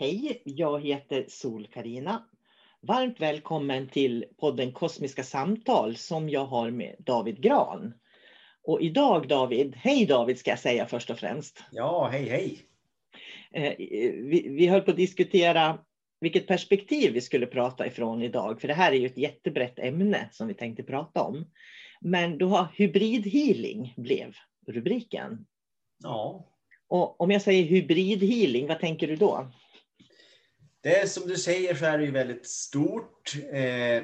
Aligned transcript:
Hej, 0.00 0.42
jag 0.44 0.80
heter 0.80 1.24
sol 1.28 1.66
karina 1.66 2.24
Varmt 2.80 3.20
välkommen 3.20 3.88
till 3.88 4.24
podden 4.40 4.72
Kosmiska 4.72 5.22
samtal 5.22 5.96
som 5.96 6.28
jag 6.28 6.44
har 6.44 6.70
med 6.70 6.96
David 6.98 7.42
Gran. 7.42 7.94
Och 8.62 8.82
idag 8.82 9.28
David, 9.28 9.76
hej 9.76 10.06
David 10.06 10.38
ska 10.38 10.50
jag 10.50 10.58
säga 10.58 10.86
först 10.86 11.10
och 11.10 11.18
främst. 11.18 11.64
Ja, 11.72 12.08
hej 12.12 12.28
hej. 12.28 12.58
Eh, 13.52 13.74
vi, 13.78 14.48
vi 14.48 14.66
höll 14.66 14.80
på 14.80 14.90
att 14.90 14.96
diskutera 14.96 15.78
vilket 16.20 16.46
perspektiv 16.46 17.12
vi 17.12 17.20
skulle 17.20 17.46
prata 17.46 17.86
ifrån 17.86 18.22
idag, 18.22 18.60
för 18.60 18.68
det 18.68 18.74
här 18.74 18.92
är 18.92 18.96
ju 18.96 19.06
ett 19.06 19.18
jättebrett 19.18 19.78
ämne 19.78 20.28
som 20.32 20.48
vi 20.48 20.54
tänkte 20.54 20.82
prata 20.82 21.22
om. 21.22 21.50
Men 22.00 22.38
då 22.38 22.46
har 22.46 22.66
hybridhealing 22.74 23.94
blev 23.96 24.34
rubriken. 24.66 25.46
Ja. 26.02 26.46
Och 26.88 27.20
om 27.20 27.30
jag 27.30 27.42
säger 27.42 27.64
hybridhealing, 27.64 28.66
vad 28.66 28.80
tänker 28.80 29.06
du 29.06 29.16
då? 29.16 29.46
Det 30.88 31.00
är 31.00 31.06
som 31.06 31.28
du 31.28 31.36
säger 31.36 31.74
så 31.74 31.84
är 31.84 31.98
det 31.98 32.04
ju 32.04 32.10
väldigt 32.10 32.46
stort. 32.46 33.34
Eh, 33.52 34.02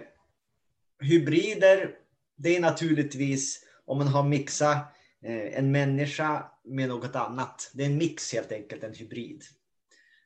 hybrider, 1.01 1.91
det 2.37 2.57
är 2.57 2.61
naturligtvis 2.61 3.61
om 3.85 3.99
man 3.99 4.07
har 4.07 4.23
mixat 4.23 4.77
eh, 5.23 5.59
en 5.59 5.73
människa 5.73 6.51
med 6.65 6.89
något 6.89 7.17
annat. 7.17 7.71
Det 7.75 7.83
är 7.83 7.87
en 7.87 7.99
mix 7.99 8.33
helt 8.33 8.53
enkelt, 8.53 8.85
en 8.85 8.95
hybrid. 8.95 9.43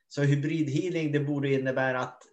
Så 0.07 0.21
hybridhealing, 0.21 1.11
det 1.11 1.19
borde 1.19 1.53
innebära 1.53 1.99
att 1.99 2.23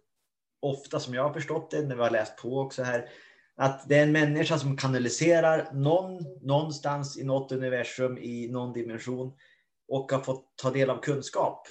ofta 0.61 1.01
som 1.01 1.15
jag 1.15 1.23
har 1.23 1.33
förstått 1.33 1.71
det, 1.71 1.83
när 1.83 1.97
vi 1.97 2.03
har 2.03 2.11
läst 2.11 2.37
på 2.37 2.61
också 2.61 2.83
här, 2.83 3.09
att 3.57 3.89
det 3.89 3.99
är 3.99 4.03
en 4.03 4.13
människa 4.13 4.59
som 4.59 4.77
kanaliserar 4.77 5.73
någon 5.73 6.25
någonstans 6.43 7.19
i 7.19 7.25
något 7.25 7.53
universum 7.53 8.19
i 8.19 8.49
någon 8.49 8.73
dimension 8.73 9.33
och 9.89 10.13
har 10.13 10.21
fått 10.21 10.57
ta 10.57 10.71
del 10.71 10.91
av 10.91 11.01
kunskap 11.01 11.69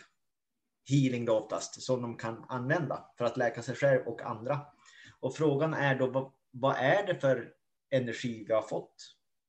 healing 0.90 1.26
då 1.26 1.40
oftast, 1.40 1.82
som 1.82 2.02
de 2.02 2.18
kan 2.18 2.46
använda 2.50 3.06
för 3.18 3.26
att 3.26 3.38
läka 3.38 3.62
sig 3.62 3.76
själv 3.76 4.08
och 4.08 4.22
andra. 4.22 4.60
Och 5.20 5.36
frågan 5.36 5.74
är 5.74 5.96
då, 5.96 6.08
vad, 6.08 6.32
vad 6.52 6.76
är 6.78 7.08
det 7.08 7.16
för 7.16 7.50
energi 7.92 8.46
vi 8.48 8.54
har 8.54 8.62
fått? 8.62 8.96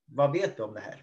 Vad 0.06 0.32
vet 0.32 0.56
du 0.56 0.62
om 0.62 0.74
det 0.74 0.80
här? 0.80 1.02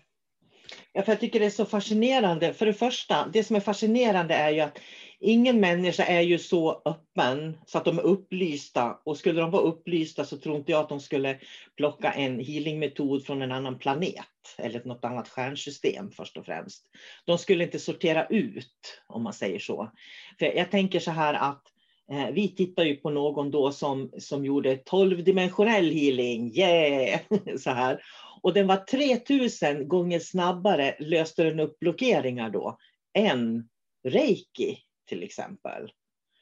Ja, 0.93 1.03
för 1.03 1.11
jag 1.11 1.19
tycker 1.19 1.39
det 1.39 1.45
är 1.45 1.49
så 1.49 1.65
fascinerande. 1.65 2.53
För 2.53 2.65
det 2.65 2.73
första, 2.73 3.27
det 3.33 3.43
som 3.43 3.55
är 3.55 3.59
fascinerande 3.59 4.33
är 4.35 4.49
ju 4.49 4.59
att 4.59 4.79
ingen 5.23 5.59
människa 5.59 6.03
är 6.03 6.21
ju 6.21 6.39
så 6.39 6.81
öppen 6.85 7.57
så 7.65 7.77
att 7.77 7.85
de 7.85 7.99
är 7.99 8.03
upplysta. 8.03 8.99
Och 9.03 9.17
skulle 9.17 9.41
de 9.41 9.51
vara 9.51 9.63
upplysta 9.63 10.25
så 10.25 10.37
tror 10.37 10.57
inte 10.57 10.71
jag 10.71 10.81
att 10.81 10.89
de 10.89 10.99
skulle 10.99 11.39
plocka 11.77 12.11
en 12.11 12.39
healingmetod 12.39 13.25
från 13.25 13.41
en 13.41 13.51
annan 13.51 13.79
planet 13.79 14.25
eller 14.57 14.83
något 14.85 15.05
annat 15.05 15.29
stjärnsystem 15.29 16.11
först 16.11 16.37
och 16.37 16.45
främst. 16.45 16.83
De 17.25 17.37
skulle 17.37 17.63
inte 17.63 17.79
sortera 17.79 18.25
ut, 18.25 19.01
om 19.07 19.23
man 19.23 19.33
säger 19.33 19.59
så. 19.59 19.91
För 20.39 20.45
jag 20.45 20.71
tänker 20.71 20.99
så 20.99 21.11
här 21.11 21.33
att 21.33 21.63
eh, 22.11 22.33
vi 22.33 22.55
tittar 22.55 22.83
ju 22.83 22.95
på 22.95 23.09
någon 23.09 23.51
då 23.51 23.71
som, 23.71 24.11
som 24.19 24.45
gjorde 24.45 24.75
12-dimensionell 24.75 25.91
healing, 25.91 26.57
yeah! 26.57 27.19
så 27.57 27.69
här. 27.69 28.01
Och 28.41 28.53
den 28.53 28.67
var 28.67 28.77
3000 28.77 29.87
gånger 29.87 30.19
snabbare 30.19 30.95
löste 30.99 31.43
den 31.43 31.59
upp 31.59 31.79
blockeringar 31.79 32.49
då 32.49 32.77
än 33.13 33.69
reiki 34.07 34.77
till 35.05 35.23
exempel. 35.23 35.91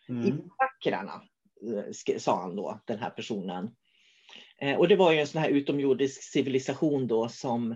Mm. 0.10 0.28
I 0.28 0.34
chakrarna, 0.58 1.22
eh, 2.08 2.18
sa 2.18 2.42
han 2.42 2.56
då, 2.56 2.82
den 2.86 3.00
här 3.00 3.10
personen. 3.10 3.76
Eh, 4.62 4.78
och 4.78 4.88
det 4.88 4.96
var 4.96 5.12
ju 5.12 5.20
en 5.20 5.28
sån 5.28 5.42
här 5.42 5.50
utomjordisk 5.50 6.24
civilisation 6.24 7.08
då 7.08 7.30
som 7.30 7.72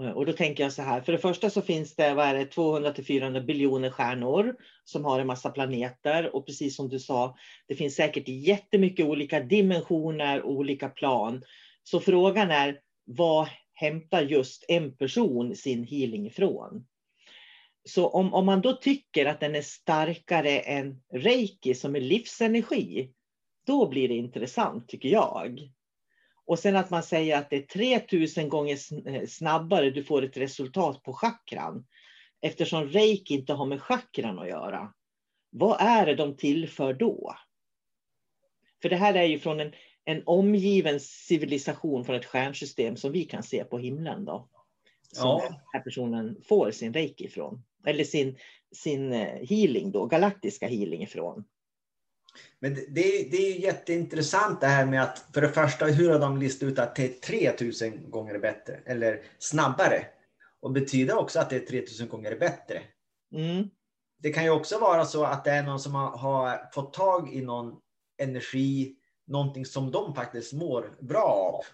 eh, 0.00 0.10
och 0.10 0.26
då 0.26 0.32
tänker 0.32 0.62
jag 0.62 0.72
så 0.72 0.82
här, 0.82 1.00
för 1.00 1.12
det 1.12 1.18
första 1.18 1.50
så 1.50 1.62
finns 1.62 1.96
det, 1.96 2.14
vad 2.14 2.26
är 2.26 2.34
det 2.34 2.46
200 2.46 2.92
till 2.92 3.06
400 3.06 3.40
biljoner 3.40 3.90
stjärnor 3.90 4.56
som 4.84 5.04
har 5.04 5.20
en 5.20 5.26
massa 5.26 5.50
planeter 5.50 6.36
och 6.36 6.46
precis 6.46 6.76
som 6.76 6.88
du 6.88 6.98
sa, 6.98 7.36
det 7.68 7.74
finns 7.74 7.94
säkert 7.94 8.28
jättemycket 8.28 9.06
olika 9.06 9.40
dimensioner 9.40 10.42
och 10.42 10.52
olika 10.52 10.88
plan. 10.88 11.42
Så 11.82 12.00
frågan 12.00 12.50
är, 12.50 12.80
vad 13.04 13.48
hämtar 13.74 14.22
just 14.22 14.64
en 14.68 14.96
person 14.96 15.56
sin 15.56 15.84
healing 15.84 16.26
ifrån? 16.26 16.86
Så 17.84 18.08
om, 18.08 18.34
om 18.34 18.46
man 18.46 18.60
då 18.60 18.72
tycker 18.72 19.26
att 19.26 19.40
den 19.40 19.54
är 19.54 19.62
starkare 19.62 20.60
än 20.60 21.02
reiki 21.12 21.74
som 21.74 21.96
är 21.96 22.00
livsenergi, 22.00 23.12
då 23.66 23.88
blir 23.88 24.08
det 24.08 24.14
intressant 24.14 24.88
tycker 24.88 25.08
jag. 25.08 25.70
Och 26.46 26.58
sen 26.58 26.76
att 26.76 26.90
man 26.90 27.02
säger 27.02 27.38
att 27.38 27.50
det 27.50 27.56
är 27.56 27.96
3000 27.98 28.48
gånger 28.48 28.78
eh, 29.08 29.26
snabbare 29.26 29.90
du 29.90 30.04
får 30.04 30.24
ett 30.24 30.36
resultat 30.36 31.02
på 31.02 31.12
chakran. 31.12 31.86
Eftersom 32.40 32.88
reiki 32.88 33.34
inte 33.34 33.52
har 33.52 33.66
med 33.66 33.82
chakran 33.82 34.38
att 34.38 34.48
göra. 34.48 34.92
Vad 35.50 35.80
är 35.80 36.06
det 36.06 36.14
de 36.14 36.36
tillför 36.36 36.94
då? 36.94 37.34
För 38.82 38.88
det 38.88 38.96
här 38.96 39.14
är 39.14 39.24
ju 39.24 39.38
från 39.38 39.60
en, 39.60 39.72
en 40.04 40.22
omgiven 40.26 41.00
civilisation 41.00 42.04
från 42.04 42.16
ett 42.16 42.24
stjärnsystem 42.24 42.96
som 42.96 43.12
vi 43.12 43.24
kan 43.24 43.42
se 43.42 43.64
på 43.64 43.78
himlen. 43.78 44.24
Då, 44.24 44.48
som 45.12 45.28
ja. 45.28 45.42
den 45.48 45.58
här 45.72 45.80
personen 45.80 46.42
får 46.48 46.70
sin 46.70 46.94
reiki 46.94 47.24
ifrån. 47.24 47.62
Eller 47.86 48.04
sin, 48.04 48.38
sin 48.74 49.12
eh, 49.12 49.46
healing 49.48 49.92
då, 49.92 50.06
galaktiska 50.06 50.66
healing 50.66 51.02
ifrån. 51.02 51.44
Men 52.58 52.74
det, 52.74 53.30
det 53.30 53.36
är 53.36 53.60
jätteintressant 53.60 54.60
det 54.60 54.66
här 54.66 54.86
med 54.86 55.02
att 55.02 55.26
för 55.34 55.40
det 55.40 55.48
första 55.48 55.86
hur 55.86 56.10
har 56.10 56.18
de 56.18 56.36
listat 56.38 56.68
ut 56.68 56.78
att 56.78 56.96
det 56.96 57.04
är 57.04 57.20
3000 57.48 58.10
gånger 58.10 58.38
bättre 58.38 58.80
eller 58.86 59.22
snabbare. 59.38 60.06
Och 60.60 60.72
betyder 60.72 61.18
också 61.18 61.40
att 61.40 61.50
det 61.50 61.56
är 61.56 61.60
3000 61.60 62.08
gånger 62.08 62.36
bättre. 62.38 62.82
Mm. 63.34 63.70
Det 64.18 64.32
kan 64.32 64.44
ju 64.44 64.50
också 64.50 64.78
vara 64.78 65.04
så 65.04 65.24
att 65.24 65.44
det 65.44 65.50
är 65.50 65.62
någon 65.62 65.80
som 65.80 65.94
har, 65.94 66.16
har, 66.16 66.70
fått 66.72 66.92
tag 66.92 67.34
i 67.34 67.42
någon 67.42 67.80
energi, 68.18 68.96
någonting 69.26 69.66
som 69.66 69.90
de 69.90 70.14
faktiskt 70.14 70.52
mår 70.52 70.96
bra 71.00 71.22
av. 71.22 71.64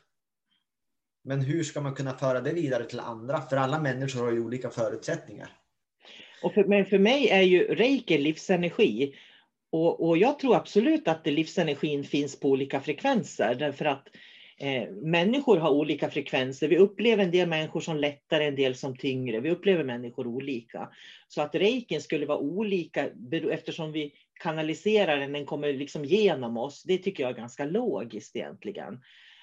Men 1.25 1.41
hur 1.41 1.65
ska 1.65 1.81
man 1.81 1.95
kunna 1.95 2.19
föra 2.19 2.41
det 2.41 2.53
vidare 2.53 2.85
till 2.85 3.01
andra? 3.01 3.41
För 3.41 3.57
alla 3.57 3.81
människor 3.81 4.25
har 4.25 4.33
ju 4.33 4.41
olika 4.41 4.71
förutsättningar. 4.71 5.60
Och 6.43 6.55
för, 6.55 6.65
men 6.65 6.87
för 6.87 6.99
mig 6.99 7.29
är 7.29 7.43
ju 7.43 7.75
reiki 7.75 8.19
livsenergi. 8.19 9.15
Och, 9.73 10.09
och 10.09 10.19
jag 10.19 10.39
tror 10.39 10.57
absolut 10.57 11.09
att 11.09 11.27
livsenergin 11.27 12.05
finns 12.05 12.41
på 12.41 12.49
olika 12.49 12.81
frekvenser 12.81 13.55
därför 13.55 13.85
att 13.85 14.09
eh, 14.59 14.89
människor 14.91 15.57
har 15.57 15.71
olika 15.71 16.11
frekvenser. 16.11 16.69
Vi 16.69 16.79
upplever 16.79 17.25
en 17.25 17.31
del 17.31 17.49
människor 17.49 17.81
som 17.81 17.97
lättare, 17.97 18.45
en 18.45 18.57
del 18.57 18.75
som 18.75 18.97
tyngre. 18.97 19.41
Vi 19.41 19.51
upplever 19.51 19.85
människor 19.85 20.27
olika. 20.27 20.89
Så 21.29 21.43
att 21.43 21.55
reikin 21.55 22.01
skulle 22.01 22.27
vara 22.27 22.39
olika 22.39 23.09
eftersom 23.51 23.93
vi 23.93 24.13
kanaliserar 24.41 25.17
den, 25.17 25.33
den 25.33 25.47
kommer 25.47 25.73
liksom 25.73 26.05
genom 26.05 26.57
oss. 26.57 26.83
Det 26.83 26.99
tycker 26.99 27.23
jag 27.23 27.33
är 27.33 27.37
ganska 27.37 27.65
logiskt 27.65 28.37
egentligen. 28.37 29.01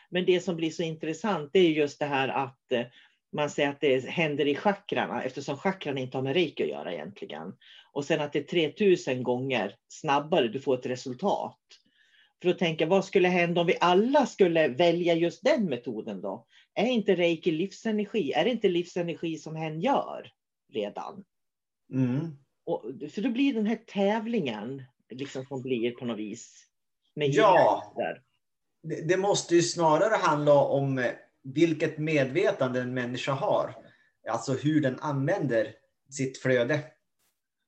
Men 0.09 0.25
det 0.25 0.39
som 0.39 0.55
blir 0.55 0.69
så 0.69 0.83
intressant 0.83 1.49
det 1.53 1.59
är 1.59 1.69
just 1.69 1.99
det 1.99 2.05
här 2.05 2.27
att 2.27 2.71
eh, 2.71 2.85
man 3.31 3.49
säger 3.49 3.69
att 3.69 3.81
det 3.81 4.05
händer 4.05 4.47
i 4.47 4.55
chakrarna 4.55 5.23
eftersom 5.23 5.57
chakran 5.57 5.97
inte 5.97 6.17
har 6.17 6.23
med 6.23 6.33
reiki 6.33 6.63
att 6.63 6.69
göra 6.69 6.93
egentligen. 6.93 7.53
Och 7.91 8.05
sen 8.05 8.21
att 8.21 8.33
det 8.33 8.39
är 8.39 8.43
3000 8.43 9.23
gånger 9.23 9.75
snabbare 9.87 10.47
du 10.47 10.59
får 10.59 10.79
ett 10.79 10.85
resultat. 10.85 11.59
För 12.41 12.49
att 12.49 12.59
tänka 12.59 12.85
vad 12.85 13.05
skulle 13.05 13.27
hända 13.27 13.61
om 13.61 13.67
vi 13.67 13.77
alla 13.81 14.25
skulle 14.25 14.67
välja 14.67 15.13
just 15.13 15.43
den 15.43 15.65
metoden 15.65 16.21
då? 16.21 16.45
Är 16.73 16.85
inte 16.85 17.15
reiki 17.15 17.51
livsenergi? 17.51 18.31
Är 18.31 18.43
det 18.43 18.51
inte 18.51 18.69
livsenergi 18.69 19.37
som 19.37 19.55
hen 19.55 19.81
gör 19.81 20.31
redan? 20.73 21.23
Mm. 21.93 22.37
Och, 22.65 22.83
för 23.11 23.21
då 23.21 23.29
blir 23.29 23.53
den 23.53 23.65
här 23.65 23.79
tävlingen 23.87 24.83
liksom 25.09 25.45
som 25.45 25.61
blir 25.61 25.91
på 25.91 26.05
något 26.05 26.17
vis. 26.17 26.67
ja, 27.13 27.93
det, 28.83 29.07
det 29.07 29.17
måste 29.17 29.55
ju 29.55 29.61
snarare 29.61 30.15
handla 30.15 30.53
om 30.53 31.11
vilket 31.53 31.97
medvetande 31.97 32.81
en 32.81 32.93
människa 32.93 33.31
har. 33.31 33.75
Alltså 34.29 34.53
hur 34.53 34.81
den 34.81 34.99
använder 34.99 35.73
sitt 36.09 36.37
flöde. 36.37 36.83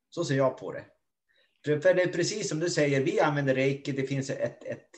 Så 0.10 0.26
ser 0.26 0.36
jag 0.36 0.58
på 0.58 0.72
det. 0.72 0.86
För, 1.66 1.94
det 1.94 2.04
är 2.04 2.14
precis 2.14 2.50
som 2.50 2.60
du 2.60 2.70
säger, 2.70 3.04
vi 3.04 3.20
använder 3.20 3.56
reiki, 3.56 3.92
det 3.92 4.08
finns 4.08 4.30
ett, 4.30 4.64
ett, 4.64 4.90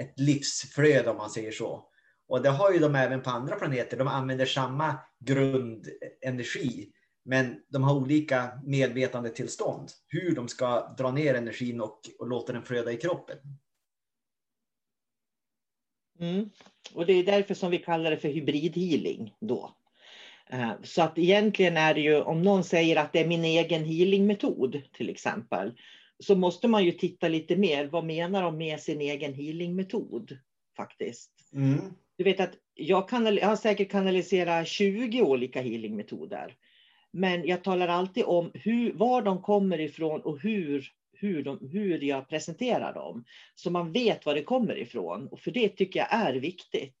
ett 0.00 0.20
livsflöde 0.20 1.10
om 1.10 1.16
man 1.16 1.30
säger 1.30 1.52
så. 1.52 1.88
Och 2.28 2.42
det 2.42 2.48
har 2.48 2.72
ju 2.72 2.78
de 2.78 2.94
även 2.94 3.22
på 3.22 3.30
andra 3.30 3.56
planeter. 3.56 3.96
De 3.96 4.08
använder 4.08 4.46
samma 4.46 4.98
grundenergi. 5.20 6.92
Men 7.24 7.62
de 7.68 7.82
har 7.82 7.94
olika 7.94 8.60
medvetandetillstånd. 8.64 9.90
Hur 10.06 10.34
de 10.34 10.48
ska 10.48 10.94
dra 10.98 11.10
ner 11.10 11.34
energin 11.34 11.80
och, 11.80 12.00
och 12.18 12.28
låta 12.28 12.52
den 12.52 12.62
flöda 12.62 12.92
i 12.92 12.96
kroppen. 12.96 13.38
Mm. 16.20 16.50
Och 16.94 17.06
det 17.06 17.12
är 17.12 17.24
därför 17.24 17.54
som 17.54 17.70
vi 17.70 17.78
kallar 17.78 18.10
det 18.10 18.16
för 18.16 18.28
hybridhealing 18.28 19.34
då. 19.40 19.74
Eh, 20.50 20.72
så 20.82 21.02
att 21.02 21.18
egentligen 21.18 21.76
är 21.76 21.94
det 21.94 22.00
ju, 22.00 22.20
om 22.20 22.42
någon 22.42 22.64
säger 22.64 22.96
att 22.96 23.12
det 23.12 23.20
är 23.20 23.26
min 23.26 23.44
egen 23.44 23.84
healingmetod 23.84 24.82
till 24.92 25.10
exempel, 25.10 25.72
så 26.20 26.34
måste 26.36 26.68
man 26.68 26.84
ju 26.84 26.92
titta 26.92 27.28
lite 27.28 27.56
mer. 27.56 27.86
Vad 27.86 28.04
menar 28.04 28.42
de 28.42 28.56
med 28.56 28.80
sin 28.80 29.00
egen 29.00 29.34
healingmetod 29.34 30.38
faktiskt? 30.76 31.30
Mm. 31.52 31.80
Du 32.16 32.24
vet 32.24 32.40
att 32.40 32.54
jag, 32.74 33.08
kanal, 33.08 33.38
jag 33.38 33.48
har 33.48 33.56
säkert 33.56 33.90
kanaliserat 33.90 34.68
20 34.68 35.22
olika 35.22 35.62
healingmetoder. 35.62 36.54
Men 37.12 37.46
jag 37.46 37.64
talar 37.64 37.88
alltid 37.88 38.24
om 38.24 38.50
hur, 38.54 38.92
var 38.92 39.22
de 39.22 39.42
kommer 39.42 39.80
ifrån 39.80 40.20
och 40.20 40.40
hur 40.40 40.92
hur, 41.20 41.42
de, 41.42 41.68
hur 41.72 42.04
jag 42.04 42.28
presenterar 42.28 42.94
dem. 42.94 43.24
Så 43.54 43.70
man 43.70 43.92
vet 43.92 44.26
var 44.26 44.34
det 44.34 44.42
kommer 44.42 44.78
ifrån. 44.78 45.28
Och 45.28 45.40
för 45.40 45.50
det 45.50 45.68
tycker 45.68 46.00
jag 46.00 46.08
är 46.10 46.34
viktigt. 46.34 46.94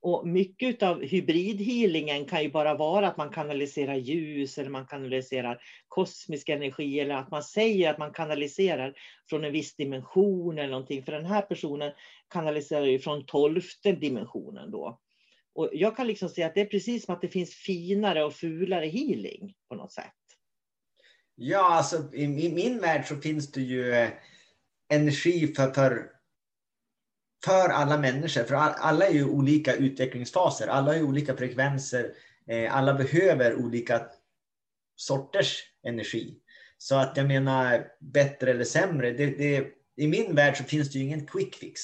Och 0.00 0.28
mycket 0.28 0.82
av 0.82 1.02
hybridhealingen 1.02 2.24
kan 2.24 2.42
ju 2.42 2.50
bara 2.50 2.74
vara 2.74 3.08
att 3.08 3.16
man 3.16 3.30
kanaliserar 3.30 3.94
ljus 3.94 4.58
eller 4.58 4.70
man 4.70 4.86
kanaliserar 4.86 5.62
kosmisk 5.88 6.48
energi 6.48 7.00
eller 7.00 7.14
att 7.14 7.30
man 7.30 7.42
säger 7.42 7.90
att 7.90 7.98
man 7.98 8.12
kanaliserar 8.12 8.94
från 9.28 9.44
en 9.44 9.52
viss 9.52 9.76
dimension 9.76 10.58
eller 10.58 10.70
någonting. 10.70 11.04
För 11.04 11.12
den 11.12 11.26
här 11.26 11.42
personen 11.42 11.92
kanaliserar 12.28 12.84
ju 12.86 12.98
från 12.98 13.26
tolfte 13.26 13.92
dimensionen 13.92 14.70
då. 14.70 15.00
Och 15.54 15.68
jag 15.72 15.96
kan 15.96 16.06
liksom 16.06 16.28
säga 16.28 16.46
att 16.46 16.54
det 16.54 16.60
är 16.60 16.66
precis 16.66 17.04
som 17.04 17.14
att 17.14 17.20
det 17.20 17.28
finns 17.28 17.54
finare 17.54 18.24
och 18.24 18.34
fulare 18.34 18.86
healing 18.86 19.54
på 19.68 19.74
något 19.74 19.92
sätt. 19.92 20.21
Ja, 21.34 21.74
alltså 21.74 22.14
i, 22.14 22.24
i 22.24 22.54
min 22.54 22.80
värld 22.80 23.06
så 23.08 23.16
finns 23.16 23.52
det 23.52 23.60
ju 23.60 23.92
eh, 23.92 24.10
energi 24.88 25.54
för, 25.54 25.70
för, 25.70 26.10
för 27.44 27.68
alla 27.68 27.98
människor. 27.98 28.44
För 28.44 28.54
alla 28.54 29.06
är 29.06 29.12
ju 29.12 29.24
olika 29.24 29.74
utvecklingsfaser. 29.74 30.68
Alla 30.68 30.92
har 30.92 31.02
olika 31.02 31.36
frekvenser. 31.36 32.14
Eh, 32.46 32.76
alla 32.76 32.94
behöver 32.94 33.54
olika 33.54 34.06
sorters 34.96 35.62
energi. 35.82 36.38
Så 36.78 36.96
att 36.96 37.16
jag 37.16 37.26
menar 37.26 37.88
bättre 38.00 38.50
eller 38.50 38.64
sämre. 38.64 39.10
Det, 39.10 39.26
det, 39.26 39.66
I 39.96 40.08
min 40.08 40.34
värld 40.34 40.56
så 40.56 40.64
finns 40.64 40.92
det 40.92 40.98
ju 40.98 41.04
ingen 41.04 41.26
quick 41.26 41.54
fix. 41.54 41.80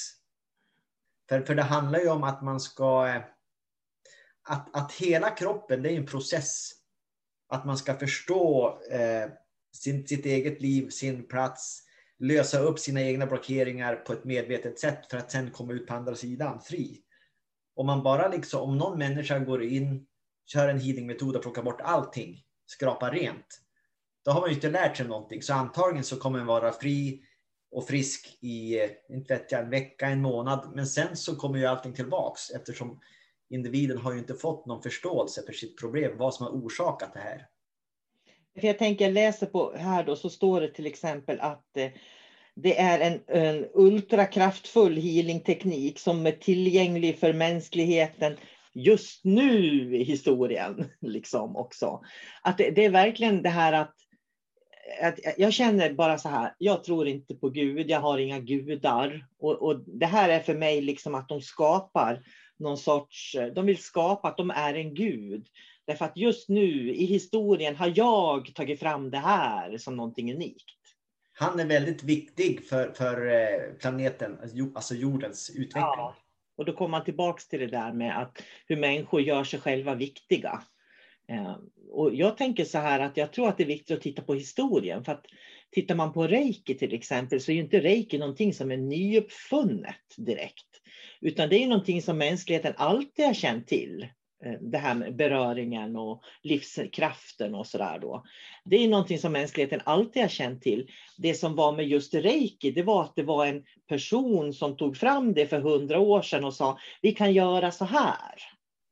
För, 1.29 1.41
för 1.41 1.55
det 1.55 1.63
handlar 1.63 1.99
ju 1.99 2.09
om 2.09 2.23
att 2.23 2.43
man 2.43 2.61
ska... 2.61 3.09
Eh, 3.09 3.23
att, 4.43 4.77
att 4.77 4.93
hela 4.93 5.31
kroppen, 5.31 5.83
det 5.83 5.91
är 5.91 5.97
en 5.97 6.07
process 6.07 6.78
att 7.49 7.65
man 7.65 7.79
ska 7.79 7.95
förstå 7.95 8.79
eh, 8.91 9.31
sin, 9.73 10.07
sitt 10.07 10.27
eget 10.27 10.63
liv, 10.63 10.89
sin 10.91 11.29
plats, 11.29 11.83
lösa 12.19 12.59
upp 12.59 12.79
sina 12.79 13.01
egna 13.01 13.27
blockeringar 13.27 13.97
på 13.97 14.13
ett 14.13 14.25
medvetet 14.25 14.79
sätt 14.79 15.07
för 15.11 15.19
att 15.19 15.31
sen 15.31 15.51
komma 15.51 15.73
ut 15.73 15.87
på 15.87 15.95
andra 15.95 16.15
sidan 16.15 16.61
fri. 16.61 17.03
Om 17.75 17.87
man 17.87 18.03
bara 18.03 18.29
liksom, 18.29 18.63
om 18.63 18.79
någon 18.79 18.99
människa 18.99 19.39
går 19.39 19.63
in, 19.63 20.07
kör 20.47 20.69
en 20.69 20.81
healingmetod 20.81 21.37
och 21.37 21.43
plockar 21.43 21.63
bort 21.63 21.81
allting, 21.81 22.43
skrapar 22.67 23.11
rent, 23.11 23.61
då 24.25 24.31
har 24.31 24.41
man 24.41 24.51
ju 24.51 24.55
inte 24.55 24.71
lärt 24.71 24.97
sig 24.97 25.07
någonting. 25.07 25.43
Så 25.43 25.55
antagligen 25.55 26.05
så 26.05 26.17
kommer 26.17 26.39
man 26.39 26.47
vara 26.47 26.73
fri 26.73 27.23
och 27.71 27.87
frisk 27.87 28.39
i, 28.41 28.81
eh, 28.81 28.91
inte 29.09 29.35
vet 29.35 29.53
jag, 29.53 29.61
en 29.61 29.71
vecka, 29.71 30.07
en 30.07 30.23
månad. 30.23 30.73
Men 30.75 30.87
sen 30.87 31.17
så 31.17 31.37
kommer 31.37 31.59
ju 31.59 31.67
allting 31.67 31.93
tillbaks 31.93 32.51
eftersom 32.51 33.01
individen 33.51 33.99
har 33.99 34.13
ju 34.13 34.19
inte 34.19 34.35
fått 34.35 34.67
någon 34.67 34.83
förståelse 34.83 35.43
för 35.47 35.53
sitt 35.53 35.81
problem, 35.81 36.19
vad 36.19 36.35
som 36.35 36.47
har 36.47 36.53
orsakat 36.53 37.15
det 37.15 37.21
här. 37.21 37.47
För 38.61 38.67
jag 38.67 38.79
tänker, 38.79 39.05
jag 39.05 39.15
läser 39.15 39.47
på 39.47 39.73
här 39.77 40.05
då, 40.05 40.17
så 40.17 40.31
står 40.31 40.61
det 40.61 40.69
till 40.69 40.87
exempel 40.87 41.41
att 41.41 41.77
eh, 41.77 41.91
det 42.55 42.79
är 42.79 43.01
en, 43.01 43.21
en 43.27 43.67
ultrakraftfull 43.75 44.97
healingteknik 44.97 45.99
som 45.99 46.27
är 46.27 46.33
tillgänglig 46.33 47.19
för 47.19 47.33
mänskligheten 47.33 48.37
just 48.75 49.25
nu 49.25 49.97
i 49.97 50.05
historien. 50.05 50.91
Liksom 51.01 51.57
också. 51.57 52.03
Att 52.43 52.59
det, 52.59 52.71
det, 52.71 52.85
är 52.85 52.91
verkligen 52.91 53.43
det 53.43 53.49
här 53.49 53.73
att 53.73 53.95
att 55.03 55.19
jag 55.37 55.53
känner 55.53 55.93
bara 55.93 56.19
så 56.19 56.29
här, 56.29 56.55
jag 56.59 56.85
tror 56.85 57.09
inte 57.09 57.35
på 57.35 57.51
Gud, 57.51 57.91
jag 57.91 58.01
har 58.01 58.19
inga 58.19 58.41
gudar. 58.41 59.27
Och, 59.39 59.63
och 59.63 59.81
det 59.87 60.07
här 60.07 60.29
är 60.29 60.41
för 60.41 60.55
mig 60.55 60.81
liksom 60.81 61.15
att 61.15 61.29
de 61.29 61.41
skapar 61.41 62.23
någon 62.59 62.79
sorts, 62.79 63.37
de 63.55 63.67
vill 63.67 63.83
skapa 63.83 64.29
att 64.29 64.37
de 64.37 64.51
är 64.51 64.75
en 64.75 64.95
gud. 64.95 65.47
Därför 65.87 66.05
att 66.05 66.17
just 66.17 66.49
nu 66.49 66.95
i 66.95 67.05
historien 67.05 67.77
har 67.77 67.93
jag 67.97 68.55
tagit 68.55 68.81
fram 68.81 69.11
det 69.11 69.19
här 69.19 69.79
som 69.79 69.97
någonting 69.97 70.35
unikt. 70.35 70.65
Han 71.33 71.61
är 71.61 71.67
väldigt 71.67 72.03
viktig 72.03 72.65
för, 72.65 72.93
för 72.93 73.27
eh, 73.27 73.73
planeten, 73.81 74.39
alltså 74.75 74.95
jordens 74.95 75.51
utveckling. 75.51 75.83
Ja. 75.83 76.17
Och 76.57 76.65
då 76.65 76.73
kommer 76.73 76.91
man 76.91 77.05
tillbaks 77.05 77.49
till 77.49 77.61
det 77.61 77.67
där 77.67 77.93
med 77.93 78.23
att 78.23 78.43
hur 78.67 78.77
människor 78.77 79.21
gör 79.21 79.45
sig 79.45 79.61
själva 79.61 79.95
viktiga. 79.95 80.63
Eh, 81.29 81.57
och 81.91 82.15
jag 82.15 82.37
tänker 82.37 82.65
så 82.65 82.79
här 82.79 83.01
att 83.01 83.17
jag 83.17 83.33
tror 83.33 83.49
att 83.49 83.57
det 83.57 83.63
är 83.63 83.67
viktigt 83.67 83.97
att 83.97 84.03
titta 84.03 84.23
på 84.23 84.35
historien. 84.35 85.05
För 85.05 85.13
att 85.13 85.27
tittar 85.71 85.95
man 85.95 86.13
på 86.13 86.27
reiki 86.27 86.79
till 86.79 86.95
exempel 86.95 87.41
så 87.41 87.51
är 87.51 87.55
ju 87.55 87.63
inte 87.63 87.81
reiki 87.81 88.19
någonting 88.19 88.55
som 88.55 88.71
är 88.71 88.77
nyuppfunnet 88.77 90.17
direkt. 90.17 90.78
Utan 91.21 91.49
det 91.49 91.63
är 91.63 91.69
någonting 91.69 92.03
som 92.03 92.19
mänskligheten 92.19 92.75
alltid 92.77 93.25
har 93.27 93.35
känt 93.35 93.67
till. 93.67 94.09
Eh, 94.45 94.53
det 94.61 94.79
här 94.79 94.95
med 94.95 95.17
beröringen 95.17 95.97
och 95.97 96.23
livskraften 96.43 97.55
och 97.55 97.67
sådär 97.67 97.99
då. 97.99 98.25
Det 98.65 98.77
är 98.77 98.89
någonting 98.89 99.19
som 99.19 99.33
mänskligheten 99.33 99.81
alltid 99.85 100.23
har 100.23 100.29
känt 100.29 100.63
till. 100.63 100.91
Det 101.17 101.35
som 101.35 101.57
var 101.57 101.73
med 101.73 101.89
just 101.89 102.15
reiki, 102.15 102.71
det 102.71 102.83
var 102.83 103.03
att 103.03 103.17
det 103.17 103.23
var 103.23 103.47
en 103.47 103.65
person 103.89 104.53
som 104.53 104.77
tog 104.77 104.97
fram 104.97 105.35
det 105.35 105.47
för 105.47 105.61
hundra 105.61 105.99
år 105.99 106.23
sedan 106.23 106.45
och 106.45 106.55
sa 106.55 106.79
vi 107.03 107.13
kan 107.13 107.33
göra 107.33 107.71
så 107.71 107.85
här. 107.85 108.43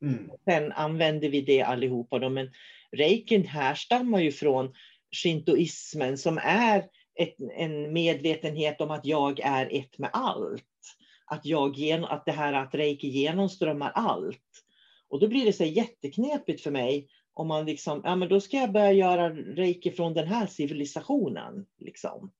Mm. 0.03 0.31
Sen 0.45 0.73
använder 0.73 1.29
vi 1.29 1.41
det 1.41 1.63
allihopa. 1.63 2.19
Då. 2.19 2.29
Men 2.29 2.51
reikin 2.93 3.47
härstammar 3.47 4.21
ju 4.21 4.33
från 4.33 4.75
shintoismen 5.23 6.19
som 6.19 6.39
är 6.43 6.85
ett, 7.19 7.37
en 7.57 7.93
medvetenhet 7.93 8.81
om 8.81 8.91
att 8.91 9.07
jag 9.07 9.41
är 9.41 9.69
ett 9.73 9.99
med 9.99 10.11
allt. 10.13 10.63
Att, 11.27 11.47
jag, 11.47 12.05
att 12.09 12.27
det 12.27 12.33
här 12.33 12.53
att 12.53 12.75
reiki 12.75 13.09
genomströmmar 13.09 13.93
allt. 13.95 14.65
Och 15.09 15.21
då 15.21 15.29
blir 15.29 15.45
det 15.45 15.53
så 15.53 15.65
jätteknepigt 15.65 16.63
för 16.63 16.71
mig 16.71 17.09
om 17.35 17.49
man 17.49 17.67
liksom, 17.67 18.01
ja 18.05 18.17
men 18.17 18.29
då 18.29 18.41
ska 18.41 18.57
jag 18.57 18.73
börja 18.73 18.93
göra 18.93 19.31
reiki 19.31 19.91
från 19.91 20.15
den 20.15 20.27
här 20.27 20.47
civilisationen. 20.47 21.67
Liksom. 21.79 22.33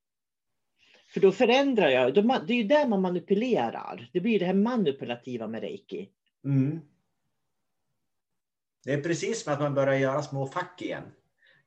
För 1.15 1.21
då 1.21 1.33
förändrar 1.33 1.89
jag, 1.89 2.15
det 2.15 2.21
är 2.53 2.57
ju 2.57 2.63
där 2.63 2.89
man 2.89 3.03
manipulerar. 3.03 4.11
Det 4.13 4.21
blir 4.21 4.39
det 4.39 4.45
här 4.45 4.55
manipulativa 4.55 5.47
med 5.47 5.61
reiki. 5.61 6.09
Mm. 6.45 6.81
Det 8.85 8.93
är 8.93 9.01
precis 9.01 9.43
som 9.43 9.53
att 9.53 9.61
man 9.61 9.75
börjar 9.75 9.99
göra 9.99 10.23
små 10.23 10.47
fack 10.47 10.83
igen. 10.83 11.05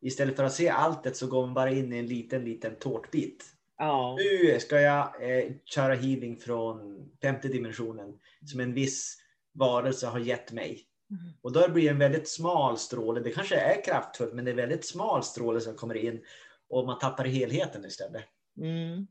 Istället 0.02 0.36
för 0.36 0.44
att 0.44 0.54
se 0.54 0.70
alltet 0.70 1.18
så 1.18 1.28
går 1.28 1.46
man 1.46 1.54
bara 1.54 1.72
in 1.72 1.94
i 1.94 1.98
en 1.98 2.06
liten, 2.06 2.46
liten 2.46 2.76
tårtbit. 2.76 3.46
Ja. 3.80 4.18
Nu 4.20 4.60
ska 4.60 4.82
jag 4.82 5.04
eh, 5.22 5.52
köra 5.66 5.96
healing 5.96 6.38
från 6.38 7.10
femte 7.22 7.48
dimensionen 7.48 8.20
som 8.46 8.60
en 8.60 8.74
viss 8.74 9.18
varelse 9.54 10.08
har 10.08 10.20
gett 10.20 10.52
mig. 10.52 10.86
Mm. 11.12 11.34
Och 11.42 11.52
då 11.52 11.70
blir 11.70 11.84
det 11.84 11.90
en 11.90 12.00
väldigt 12.00 12.30
smal 12.30 12.78
stråle. 12.78 13.22
Det 13.22 13.32
kanske 13.32 13.56
är 13.56 13.84
kraftfullt, 13.84 14.34
men 14.34 14.46
det 14.46 14.52
är 14.52 14.56
väldigt 14.56 14.86
smal 14.86 15.24
stråle 15.24 15.62
som 15.62 15.76
kommer 15.76 15.96
in 15.96 16.22
och 16.70 16.86
man 16.86 17.00
tappar 17.00 17.26
helheten 17.26 17.86
istället. 17.86 18.24
Mm. 18.58 19.08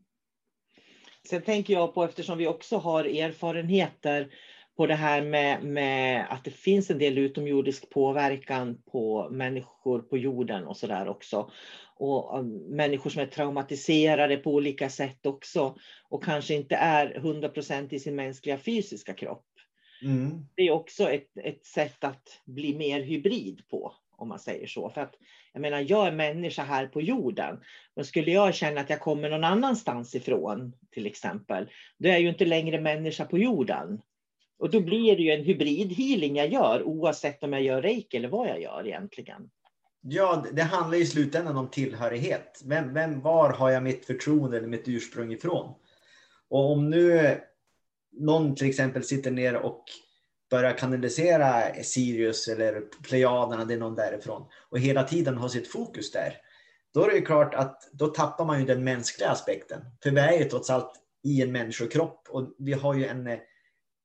Sen 1.28 1.42
tänker 1.42 1.74
jag 1.74 1.94
på, 1.94 2.04
eftersom 2.04 2.38
vi 2.38 2.46
också 2.46 2.76
har 2.76 3.04
erfarenheter 3.04 4.34
på 4.78 4.86
det 4.86 4.94
här 4.94 5.22
med, 5.22 5.64
med, 5.64 6.26
att 6.30 6.44
det 6.44 6.50
finns 6.50 6.90
en 6.90 6.98
del 6.98 7.18
utomjordisk 7.18 7.90
påverkan 7.90 8.82
på 8.92 9.28
människor 9.30 9.98
på 9.98 10.18
jorden 10.18 10.66
och 10.66 10.76
sådär 10.76 11.08
också. 11.08 11.50
Och 11.96 12.38
um, 12.38 12.48
människor 12.76 13.10
som 13.10 13.22
är 13.22 13.26
traumatiserade 13.26 14.36
på 14.36 14.54
olika 14.54 14.88
sätt 14.88 15.26
också 15.26 15.76
och 16.08 16.24
kanske 16.24 16.54
inte 16.54 16.76
är 16.76 17.14
100% 17.14 17.94
i 17.94 17.98
sin 17.98 18.16
mänskliga 18.16 18.58
fysiska 18.58 19.14
kropp. 19.14 19.46
Mm. 20.02 20.46
Det 20.54 20.62
är 20.62 20.70
också 20.70 21.10
ett, 21.10 21.38
ett 21.44 21.66
sätt 21.66 22.04
att 22.04 22.40
bli 22.44 22.74
mer 22.74 23.00
hybrid 23.00 23.62
på, 23.70 23.92
om 24.16 24.28
man 24.28 24.38
säger 24.38 24.66
så. 24.66 24.90
För 24.90 25.00
att, 25.00 25.14
jag 25.52 25.60
menar, 25.60 25.84
jag 25.88 26.06
är 26.06 26.12
människa 26.12 26.62
här 26.62 26.86
på 26.86 27.00
jorden. 27.02 27.60
Men 27.96 28.04
skulle 28.04 28.30
jag 28.30 28.54
känna 28.54 28.80
att 28.80 28.90
jag 28.90 29.00
kommer 29.00 29.30
någon 29.30 29.44
annanstans 29.44 30.14
ifrån, 30.14 30.72
till 30.90 31.06
exempel, 31.06 31.68
då 31.98 32.08
är 32.08 32.12
jag 32.12 32.20
ju 32.20 32.28
inte 32.28 32.44
längre 32.44 32.80
människa 32.80 33.24
på 33.24 33.38
jorden. 33.38 34.00
Och 34.58 34.70
då 34.70 34.80
blir 34.80 35.16
det 35.16 35.22
ju 35.22 35.30
en 35.30 35.44
hybridhealing 35.44 36.36
jag 36.36 36.52
gör, 36.52 36.82
oavsett 36.82 37.42
om 37.42 37.52
jag 37.52 37.62
gör 37.62 37.82
reiki 37.82 38.16
eller 38.16 38.28
vad 38.28 38.48
jag 38.48 38.62
gör 38.62 38.86
egentligen. 38.86 39.50
Ja, 40.00 40.44
det 40.52 40.62
handlar 40.62 40.98
i 40.98 41.06
slutändan 41.06 41.56
om 41.56 41.70
tillhörighet. 41.70 42.62
Vem, 42.64 42.94
vem, 42.94 43.20
var 43.20 43.52
har 43.52 43.70
jag 43.70 43.82
mitt 43.82 44.06
förtroende 44.06 44.56
eller 44.56 44.68
mitt 44.68 44.88
ursprung 44.88 45.32
ifrån? 45.32 45.74
Och 46.48 46.72
om 46.72 46.90
nu 46.90 47.38
någon 48.12 48.54
till 48.54 48.68
exempel 48.68 49.04
sitter 49.04 49.30
ner 49.30 49.56
och 49.56 49.84
börjar 50.50 50.72
kanalisera 50.72 51.74
Sirius 51.82 52.48
eller 52.48 52.82
Plejaderna, 53.08 53.64
det 53.64 53.74
är 53.74 53.78
någon 53.78 53.94
därifrån, 53.94 54.46
och 54.68 54.78
hela 54.78 55.02
tiden 55.02 55.36
har 55.36 55.48
sitt 55.48 55.68
fokus 55.68 56.12
där, 56.12 56.34
då 56.94 57.04
är 57.04 57.10
det 57.10 57.20
klart 57.20 57.54
att 57.54 57.90
då 57.92 58.06
tappar 58.06 58.44
man 58.44 58.60
ju 58.60 58.66
den 58.66 58.84
mänskliga 58.84 59.30
aspekten. 59.30 59.80
För 60.02 60.10
vi 60.10 60.20
är 60.20 60.38
ju 60.38 60.44
trots 60.44 60.70
allt 60.70 60.92
i 61.24 61.42
en 61.42 61.52
människokropp 61.52 62.28
och 62.28 62.54
vi 62.58 62.72
har 62.72 62.94
ju 62.94 63.06
en, 63.06 63.38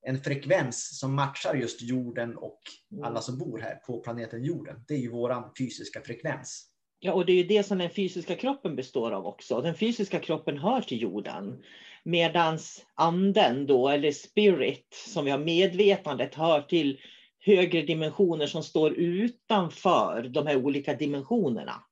en 0.03 0.23
frekvens 0.23 0.99
som 0.99 1.15
matchar 1.15 1.55
just 1.55 1.81
jorden 1.81 2.37
och 2.37 2.59
alla 3.03 3.21
som 3.21 3.37
bor 3.37 3.59
här 3.59 3.75
på 3.75 3.99
planeten 3.99 4.43
jorden. 4.43 4.83
Det 4.87 4.93
är 4.93 4.99
ju 4.99 5.11
våran 5.11 5.51
fysiska 5.57 6.01
frekvens. 6.01 6.69
Ja, 6.99 7.13
och 7.13 7.25
det 7.25 7.31
är 7.31 7.37
ju 7.37 7.43
det 7.43 7.63
som 7.63 7.77
den 7.77 7.89
fysiska 7.89 8.35
kroppen 8.35 8.75
består 8.75 9.11
av 9.11 9.25
också. 9.25 9.61
Den 9.61 9.75
fysiska 9.75 10.19
kroppen 10.19 10.57
hör 10.57 10.81
till 10.81 11.01
jorden. 11.01 11.63
Medans 12.03 12.85
anden 12.95 13.65
då, 13.65 13.89
eller 13.89 14.11
spirit, 14.11 14.87
som 15.07 15.25
vi 15.25 15.31
har 15.31 15.37
medvetandet, 15.37 16.35
hör 16.35 16.61
till 16.61 16.99
högre 17.39 17.81
dimensioner 17.81 18.47
som 18.47 18.63
står 18.63 18.93
utanför 18.93 20.29
de 20.33 20.47
här 20.47 20.55
olika 20.55 20.93
dimensionerna. 20.93 21.83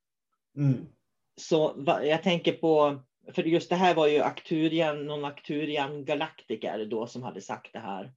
Mm. 0.58 0.86
Så 1.42 1.86
jag 2.04 2.24
tänker 2.24 2.52
på, 2.52 3.04
för 3.34 3.44
just 3.44 3.70
det 3.70 3.76
här 3.76 3.96
var 3.96 4.08
ju 4.08 4.20
Acturian, 4.20 5.06
någon 5.06 5.26
Acturian 5.26 6.06
galaktiker 6.06 6.86
då 6.86 7.08
som 7.08 7.24
hade 7.24 7.42
sagt 7.42 7.74
det 7.74 7.80
här. 7.80 8.12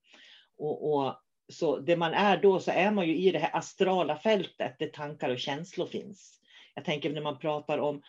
Och, 0.58 0.94
och, 0.94 1.14
så 1.52 1.78
det 1.78 1.96
man 1.96 2.14
är 2.14 2.36
då 2.36 2.60
så 2.60 2.70
är 2.70 2.90
man 2.90 3.08
ju 3.08 3.16
i 3.16 3.30
det 3.30 3.38
här 3.38 3.56
astrala 3.56 4.16
fältet 4.16 4.78
där 4.78 4.86
tankar 4.86 5.30
och 5.30 5.38
känslor 5.38 5.86
finns. 5.86 6.40
Jag 6.74 6.84
tänker 6.84 7.10
när 7.10 7.22
man 7.22 7.38
pratar 7.38 7.78
om 7.78 8.02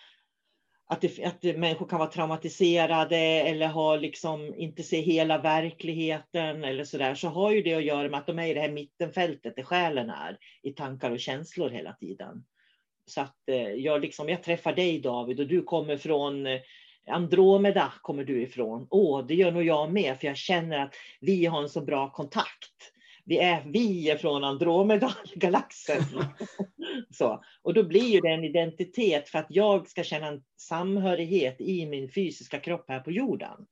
att, 0.88 1.02
det, 1.02 1.24
att 1.24 1.44
människor 1.44 1.88
kan 1.88 2.00
vara 2.00 2.10
traumatiserade 2.10 3.18
eller 3.18 3.68
har 3.68 3.98
liksom 3.98 4.56
inte 4.56 4.84
se 4.84 5.02
hela 5.02 5.38
verkligheten 5.38 6.64
eller 6.64 6.84
så 6.84 6.98
där, 6.98 7.16
så 7.16 7.28
har 7.28 7.52
ju 7.52 7.62
det 7.62 7.74
att 7.74 7.84
göra 7.84 8.10
med 8.10 8.20
att 8.20 8.28
de 8.28 8.40
är 8.40 8.48
i 8.48 8.54
det 8.54 8.62
här 8.62 8.72
mittenfältet 8.72 9.56
där 9.56 9.64
själen 9.64 10.10
är, 10.10 10.38
i 10.62 10.72
tankar 10.72 11.12
och 11.12 11.20
känslor 11.20 11.70
hela 11.70 11.94
tiden. 11.94 12.46
Så 13.06 13.22
att 13.22 13.50
eh, 13.50 13.70
jag, 13.70 14.02
liksom, 14.02 14.30
jag 14.30 14.44
träffar 14.44 14.74
dig 14.74 15.00
David 15.00 15.40
och 15.40 15.48
du 15.48 15.62
kommer 15.64 15.98
från 15.98 16.46
eh, 16.46 16.60
Andromeda 17.08 17.94
kommer 18.02 18.24
du 18.24 18.42
ifrån. 18.42 18.88
Åh, 18.90 19.26
det 19.26 19.36
gör 19.36 19.52
nog 19.52 19.64
jag 19.64 19.94
med, 19.94 20.20
för 20.20 20.28
jag 20.28 20.38
känner 20.38 20.80
att 20.80 20.96
vi 21.22 21.46
har 21.46 21.64
en 21.64 21.70
så 21.70 21.82
bra 21.82 22.12
kontakt 22.12 22.92
vi 23.26 23.38
är, 23.38 23.64
vi 23.74 24.10
är 24.10 24.18
från 24.18 24.44
Andromeda-galaxen. 24.44 26.04
så. 27.10 27.44
Och 27.62 27.74
då 27.74 27.84
blir 27.84 28.08
ju 28.08 28.20
det 28.20 28.30
en 28.30 28.44
identitet 28.44 29.30
för 29.30 29.40
att 29.40 29.48
jag 29.50 29.88
ska 29.88 30.04
känna 30.04 30.28
en 30.28 30.44
samhörighet 30.58 31.62
i 31.62 31.86
min 31.86 32.12
fysiska 32.12 32.60
kropp 32.60 32.86
här 32.88 33.00
på 33.00 33.12
jorden. 33.12 33.66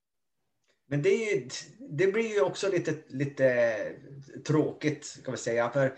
Men 0.87 1.01
det, 1.01 1.09
ju, 1.09 1.49
det 1.79 2.07
blir 2.07 2.33
ju 2.33 2.41
också 2.41 2.71
lite, 2.71 2.95
lite 3.07 3.77
tråkigt, 4.47 5.21
kan 5.25 5.31
vi 5.31 5.37
säga. 5.37 5.69
För 5.69 5.97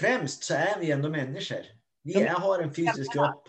främst 0.00 0.44
så 0.44 0.54
är 0.54 0.80
vi 0.80 0.90
ändå 0.90 1.08
människor. 1.08 1.62
Vi 2.02 2.14
är, 2.14 2.28
har 2.28 2.58
en 2.58 2.74
fysisk 2.74 3.12
kropp. 3.12 3.48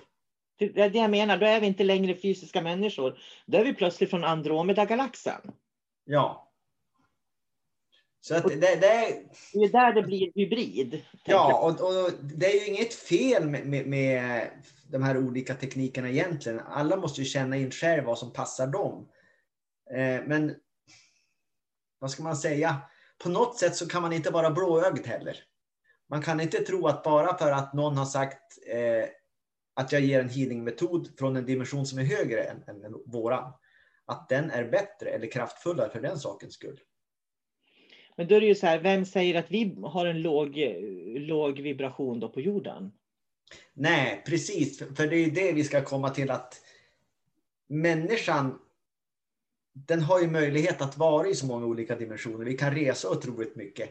Det 0.57 0.65
är 0.65 0.89
det 0.89 0.99
jag 0.99 1.11
menar, 1.11 1.37
då 1.37 1.45
är 1.45 1.59
vi 1.59 1.67
inte 1.67 1.83
längre 1.83 2.15
fysiska 2.15 2.61
människor. 2.61 3.19
Då 3.45 3.57
är 3.57 3.63
vi 3.63 3.73
plötsligt 3.73 4.09
från 4.09 4.23
Andromeda-galaxen. 4.23 5.41
Ja, 6.05 6.53
så 8.25 8.35
att 8.35 8.43
det, 8.43 8.55
det, 8.55 8.87
är... 8.87 9.23
det 9.53 9.59
är 9.59 9.71
där 9.71 9.93
det 9.93 10.03
blir 10.03 10.31
hybrid. 10.35 11.05
Ja, 11.23 11.59
och, 11.63 11.69
och, 11.69 12.11
det 12.21 12.45
är 12.45 12.53
ju 12.53 12.73
inget 12.73 12.93
fel 12.93 13.49
med, 13.49 13.67
med, 13.67 13.87
med, 13.87 14.49
de 14.91 15.03
här 15.03 15.17
olika 15.17 15.55
teknikerna 15.55 16.09
egentligen. 16.09 16.59
Alla 16.59 16.95
måste 16.95 17.21
ju 17.21 17.25
känna 17.25 17.57
in 17.57 17.71
själv 17.71 18.03
vad 18.03 18.19
som 18.19 18.33
passar 18.33 18.67
dem. 18.67 19.09
Eh, 19.91 20.21
men 20.25 20.55
vad 21.99 22.11
ska 22.11 22.23
man 22.23 22.37
säga? 22.37 22.81
På 23.23 23.29
något 23.29 23.59
sätt 23.59 23.75
så 23.75 23.87
kan 23.87 24.01
man 24.01 24.13
inte 24.13 24.29
vara 24.29 24.51
blåögd 24.51 25.07
heller. 25.07 25.37
Man 26.09 26.21
kan 26.21 26.39
inte 26.39 26.57
tro 26.57 26.87
att 26.87 27.03
bara 27.03 27.37
för 27.37 27.51
att 27.51 27.73
någon 27.73 27.97
har 27.97 28.05
sagt 28.05 28.57
eh, 28.67 29.09
att 29.73 29.91
jag 29.91 30.01
ger 30.01 30.19
en 30.19 30.29
healingmetod 30.29 31.09
från 31.19 31.35
en 31.35 31.45
dimension 31.45 31.85
som 31.85 31.99
är 31.99 32.03
högre 32.03 32.43
än, 32.43 32.63
än 32.67 32.95
våran, 33.05 33.53
att 34.05 34.29
den 34.29 34.51
är 34.51 34.63
bättre 34.69 35.09
eller 35.09 35.31
kraftfullare 35.31 35.89
för 35.89 36.01
den 36.01 36.19
sakens 36.19 36.53
skull. 36.53 36.79
Men 38.17 38.27
då 38.27 38.35
är 38.35 38.41
det 38.41 38.47
ju 38.47 38.55
så 38.55 38.65
här, 38.65 38.79
vem 38.79 39.05
säger 39.05 39.39
att 39.39 39.51
vi 39.51 39.77
har 39.83 40.05
en 40.05 40.21
låg, 40.21 40.57
låg 41.17 41.59
vibration 41.59 42.19
då 42.19 42.29
på 42.29 42.41
jorden? 42.41 42.91
Nej, 43.73 44.23
precis. 44.25 44.79
För 44.79 45.07
det 45.07 45.15
är 45.15 45.25
ju 45.25 45.31
det 45.31 45.51
vi 45.51 45.63
ska 45.63 45.83
komma 45.83 46.09
till 46.09 46.31
att 46.31 46.61
människan 47.67 48.59
den 49.73 50.01
har 50.01 50.21
ju 50.21 50.27
möjlighet 50.27 50.81
att 50.81 50.97
vara 50.97 51.27
i 51.27 51.35
så 51.35 51.45
många 51.45 51.65
olika 51.65 51.95
dimensioner. 51.95 52.45
Vi 52.45 52.57
kan 52.57 52.75
resa 52.75 53.09
otroligt 53.09 53.55
mycket. 53.55 53.89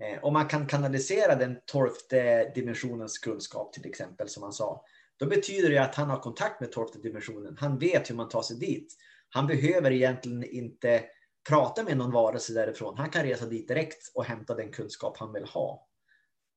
Eh, 0.00 0.24
om 0.24 0.32
man 0.32 0.48
kan 0.48 0.66
kanalisera 0.66 1.34
den 1.34 1.58
tolfte 1.66 2.52
dimensionens 2.54 3.18
kunskap 3.18 3.72
till 3.72 3.86
exempel, 3.86 4.28
som 4.28 4.42
han 4.42 4.52
sa, 4.52 4.84
då 5.18 5.26
betyder 5.26 5.70
det 5.70 5.78
att 5.78 5.94
han 5.94 6.10
har 6.10 6.18
kontakt 6.18 6.60
med 6.60 6.72
tolfte 6.72 6.98
dimensionen. 6.98 7.56
Han 7.60 7.78
vet 7.78 8.10
hur 8.10 8.14
man 8.14 8.28
tar 8.28 8.42
sig 8.42 8.56
dit. 8.56 8.96
Han 9.28 9.46
behöver 9.46 9.90
egentligen 9.90 10.44
inte 10.44 11.04
prata 11.48 11.82
med 11.84 11.96
någon 11.96 12.12
varelse 12.12 12.52
därifrån. 12.52 12.98
Han 12.98 13.10
kan 13.10 13.22
resa 13.22 13.46
dit 13.46 13.68
direkt 13.68 14.12
och 14.14 14.24
hämta 14.24 14.54
den 14.54 14.72
kunskap 14.72 15.16
han 15.16 15.32
vill 15.32 15.44
ha. 15.44 15.88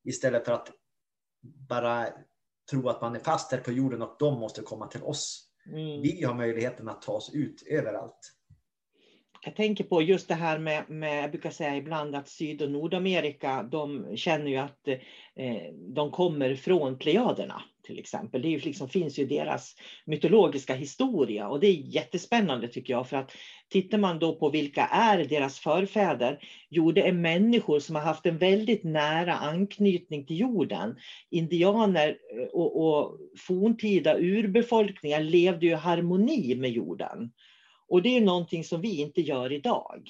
Istället 0.03 0.45
för 0.45 0.51
att 0.51 0.71
bara 1.41 2.07
tro 2.71 2.89
att 2.89 3.01
man 3.01 3.15
är 3.15 3.19
fast 3.19 3.51
här 3.51 3.59
på 3.59 3.71
jorden 3.71 4.01
och 4.01 4.15
de 4.19 4.39
måste 4.39 4.61
komma 4.61 4.87
till 4.87 5.03
oss. 5.03 5.47
Mm. 5.65 6.01
Vi 6.01 6.23
har 6.23 6.33
möjligheten 6.33 6.89
att 6.89 7.01
ta 7.01 7.11
oss 7.11 7.31
ut 7.33 7.63
överallt 7.67 8.33
jag 9.43 9.55
tänker 9.55 9.83
på 9.83 10.01
just 10.01 10.27
det 10.27 10.35
här 10.35 10.59
med, 10.59 10.89
med, 10.89 11.23
jag 11.23 11.31
brukar 11.31 11.49
säga 11.49 11.77
ibland 11.77 12.15
att 12.15 12.27
Syd 12.27 12.61
och 12.61 12.71
Nordamerika, 12.71 13.63
de 13.63 14.17
känner 14.17 14.51
ju 14.51 14.57
att 14.57 14.87
eh, 15.35 15.73
de 15.95 16.11
kommer 16.11 16.55
från 16.55 16.97
Plejaderna 16.97 17.61
till 17.83 17.99
exempel. 17.99 18.41
Det 18.41 18.47
ju 18.47 18.59
liksom, 18.59 18.89
finns 18.89 19.19
ju 19.19 19.25
deras 19.25 19.75
mytologiska 20.05 20.73
historia 20.73 21.47
och 21.47 21.59
det 21.59 21.67
är 21.67 21.95
jättespännande 21.95 22.67
tycker 22.67 22.93
jag 22.93 23.07
för 23.09 23.17
att 23.17 23.31
tittar 23.69 23.97
man 23.97 24.19
då 24.19 24.35
på 24.35 24.49
vilka 24.49 24.85
är 24.85 25.25
deras 25.25 25.59
förfäder? 25.59 26.39
Jo, 26.69 26.91
det 26.91 27.07
är 27.07 27.13
människor 27.13 27.79
som 27.79 27.95
har 27.95 28.03
haft 28.03 28.25
en 28.25 28.37
väldigt 28.37 28.83
nära 28.83 29.33
anknytning 29.33 30.25
till 30.25 30.39
jorden. 30.39 30.95
Indianer 31.29 32.09
eh, 32.09 32.47
och, 32.47 32.87
och 32.87 33.17
forntida 33.37 34.17
urbefolkningar 34.17 35.19
levde 35.19 35.65
ju 35.65 35.71
i 35.71 35.75
harmoni 35.75 36.55
med 36.55 36.71
jorden. 36.71 37.31
Och 37.91 38.01
det 38.01 38.17
är 38.17 38.21
någonting 38.21 38.63
som 38.63 38.81
vi 38.81 39.01
inte 39.01 39.21
gör 39.21 39.51
idag. 39.51 40.07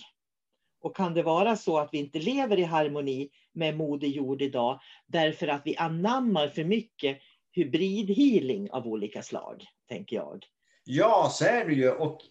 Och 0.81 0.95
kan 0.95 1.13
det 1.13 1.23
vara 1.23 1.55
så 1.55 1.79
att 1.79 1.89
vi 1.91 1.97
inte 1.97 2.19
lever 2.19 2.59
i 2.59 2.63
harmoni 2.63 3.29
med 3.53 3.77
Moder 3.77 4.07
Jord 4.07 4.41
idag 4.41 4.79
därför 5.07 5.47
att 5.47 5.61
vi 5.65 5.77
anammar 5.77 6.47
för 6.47 6.63
mycket 6.63 7.17
hybridhealing 7.51 8.71
av 8.71 8.87
olika 8.87 9.23
slag, 9.23 9.65
tänker 9.89 10.15
jag. 10.15 10.45
Ja, 10.83 11.29
så 11.31 11.45
är 11.45 11.65
det 11.65 11.73
ju. 11.73 11.91
Och 11.91 12.21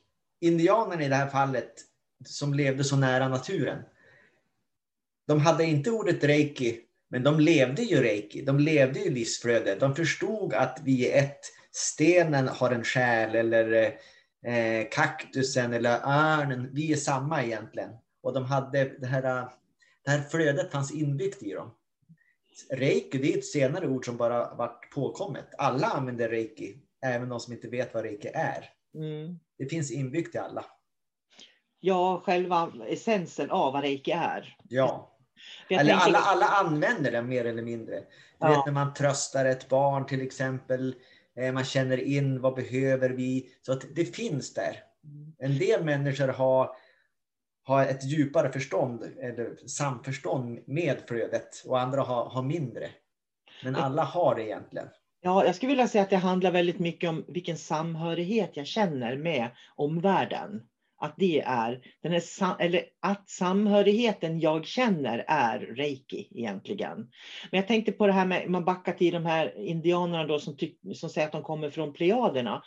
indianerna 0.40 1.04
i 1.04 1.08
det 1.08 1.14
här 1.14 1.30
fallet 1.30 1.72
som 2.26 2.54
levde 2.54 2.84
så 2.84 2.96
nära 2.96 3.28
naturen. 3.28 3.82
De 5.26 5.40
hade 5.40 5.64
inte 5.64 5.90
ordet 5.90 6.24
reiki, 6.24 6.80
men 7.08 7.22
de 7.22 7.40
levde 7.40 7.82
ju 7.82 8.02
reiki. 8.02 8.42
De 8.42 8.58
levde 8.60 9.00
ju 9.00 9.10
livsflöde. 9.10 9.74
De 9.74 9.94
förstod 9.94 10.54
att 10.54 10.80
vi 10.84 11.10
är 11.10 11.22
ett. 11.22 11.40
Stenen 11.72 12.48
har 12.48 12.70
en 12.70 12.84
själ 12.84 13.34
eller 13.34 13.72
eh, 13.72 13.90
eh, 14.46 14.88
kaktusen 14.90 15.72
eller 15.72 16.00
örnen, 16.04 16.70
vi 16.72 16.92
är 16.92 16.96
samma 16.96 17.42
egentligen. 17.42 17.90
Och 18.22 18.32
de 18.32 18.44
hade 18.44 18.84
det 18.84 19.06
här, 19.06 19.22
det 20.04 20.10
här 20.10 20.22
flödet 20.22 20.72
fanns 20.72 20.92
inbyggt 20.92 21.42
i 21.42 21.52
dem. 21.52 21.70
Reiki, 22.70 23.18
det 23.18 23.34
är 23.34 23.38
ett 23.38 23.44
senare 23.44 23.88
ord 23.88 24.04
som 24.04 24.16
bara 24.16 24.54
varit 24.54 24.90
påkommet. 24.94 25.54
Alla 25.58 25.86
använder 25.86 26.28
reiki, 26.28 26.76
även 27.06 27.28
de 27.28 27.40
som 27.40 27.52
inte 27.52 27.68
vet 27.68 27.94
vad 27.94 28.02
reiki 28.02 28.28
är. 28.28 28.64
Mm. 28.94 29.38
Det 29.58 29.66
finns 29.66 29.90
inbyggt 29.90 30.34
i 30.34 30.38
alla. 30.38 30.64
Ja, 31.80 32.22
själva 32.24 32.72
essensen 32.88 33.50
av 33.50 33.72
vad 33.72 33.82
reiki 33.82 34.10
är. 34.10 34.56
Ja. 34.68 35.16
Eller 35.68 35.78
tänker... 35.78 36.06
alla, 36.06 36.18
alla 36.18 36.46
använder 36.46 37.12
den 37.12 37.28
mer 37.28 37.44
eller 37.44 37.62
mindre. 37.62 37.96
Du 37.96 38.04
ja. 38.38 38.48
vet 38.48 38.66
när 38.66 38.72
man 38.72 38.94
tröstar 38.94 39.44
ett 39.44 39.68
barn 39.68 40.06
till 40.06 40.20
exempel. 40.22 40.94
Eh, 41.40 41.52
man 41.52 41.64
känner 41.64 41.98
in 41.98 42.40
vad 42.40 42.54
behöver 42.54 43.10
vi. 43.10 43.48
Så 43.62 43.72
att 43.72 43.84
det 43.94 44.04
finns 44.04 44.54
där. 44.54 44.76
En 45.38 45.58
del 45.58 45.84
människor 45.84 46.28
har, 46.28 46.70
har 47.64 47.86
ett 47.86 48.04
djupare 48.04 48.52
förstånd 48.52 49.02
eller 49.20 49.66
samförstånd 49.66 50.58
med 50.66 50.96
flödet 51.08 51.62
och 51.66 51.80
andra 51.80 52.00
har, 52.00 52.24
har 52.24 52.42
mindre. 52.42 52.88
Men 53.64 53.76
alla 53.76 54.04
har 54.04 54.34
det 54.34 54.42
egentligen. 54.42 54.88
Ja, 55.22 55.44
jag 55.44 55.54
skulle 55.54 55.70
vilja 55.70 55.88
säga 55.88 56.02
att 56.02 56.10
det 56.10 56.16
handlar 56.16 56.50
väldigt 56.50 56.78
mycket 56.78 57.10
om 57.10 57.24
vilken 57.28 57.56
samhörighet 57.56 58.50
jag 58.54 58.66
känner 58.66 59.16
med 59.16 59.50
omvärlden 59.76 60.62
att 61.00 61.14
det 61.16 61.40
är, 61.46 61.80
den 62.02 62.12
är 62.12 62.22
eller 62.60 62.82
att 63.02 63.30
samhörigheten 63.30 64.40
jag 64.40 64.66
känner 64.66 65.24
är 65.26 65.58
reiki 65.58 66.28
egentligen. 66.34 66.96
Men 67.50 67.58
jag 67.60 67.66
tänkte 67.66 67.92
på 67.92 68.06
det 68.06 68.12
här 68.12 68.26
med, 68.26 68.50
man 68.50 68.64
backar 68.64 68.92
till 68.92 69.14
de 69.14 69.26
här 69.26 69.66
indianerna 69.66 70.24
då 70.24 70.38
som, 70.38 70.56
tyck, 70.56 70.78
som 70.94 71.10
säger 71.10 71.26
att 71.26 71.32
de 71.32 71.42
kommer 71.42 71.70
från 71.70 71.92
plejaderna. 71.92 72.62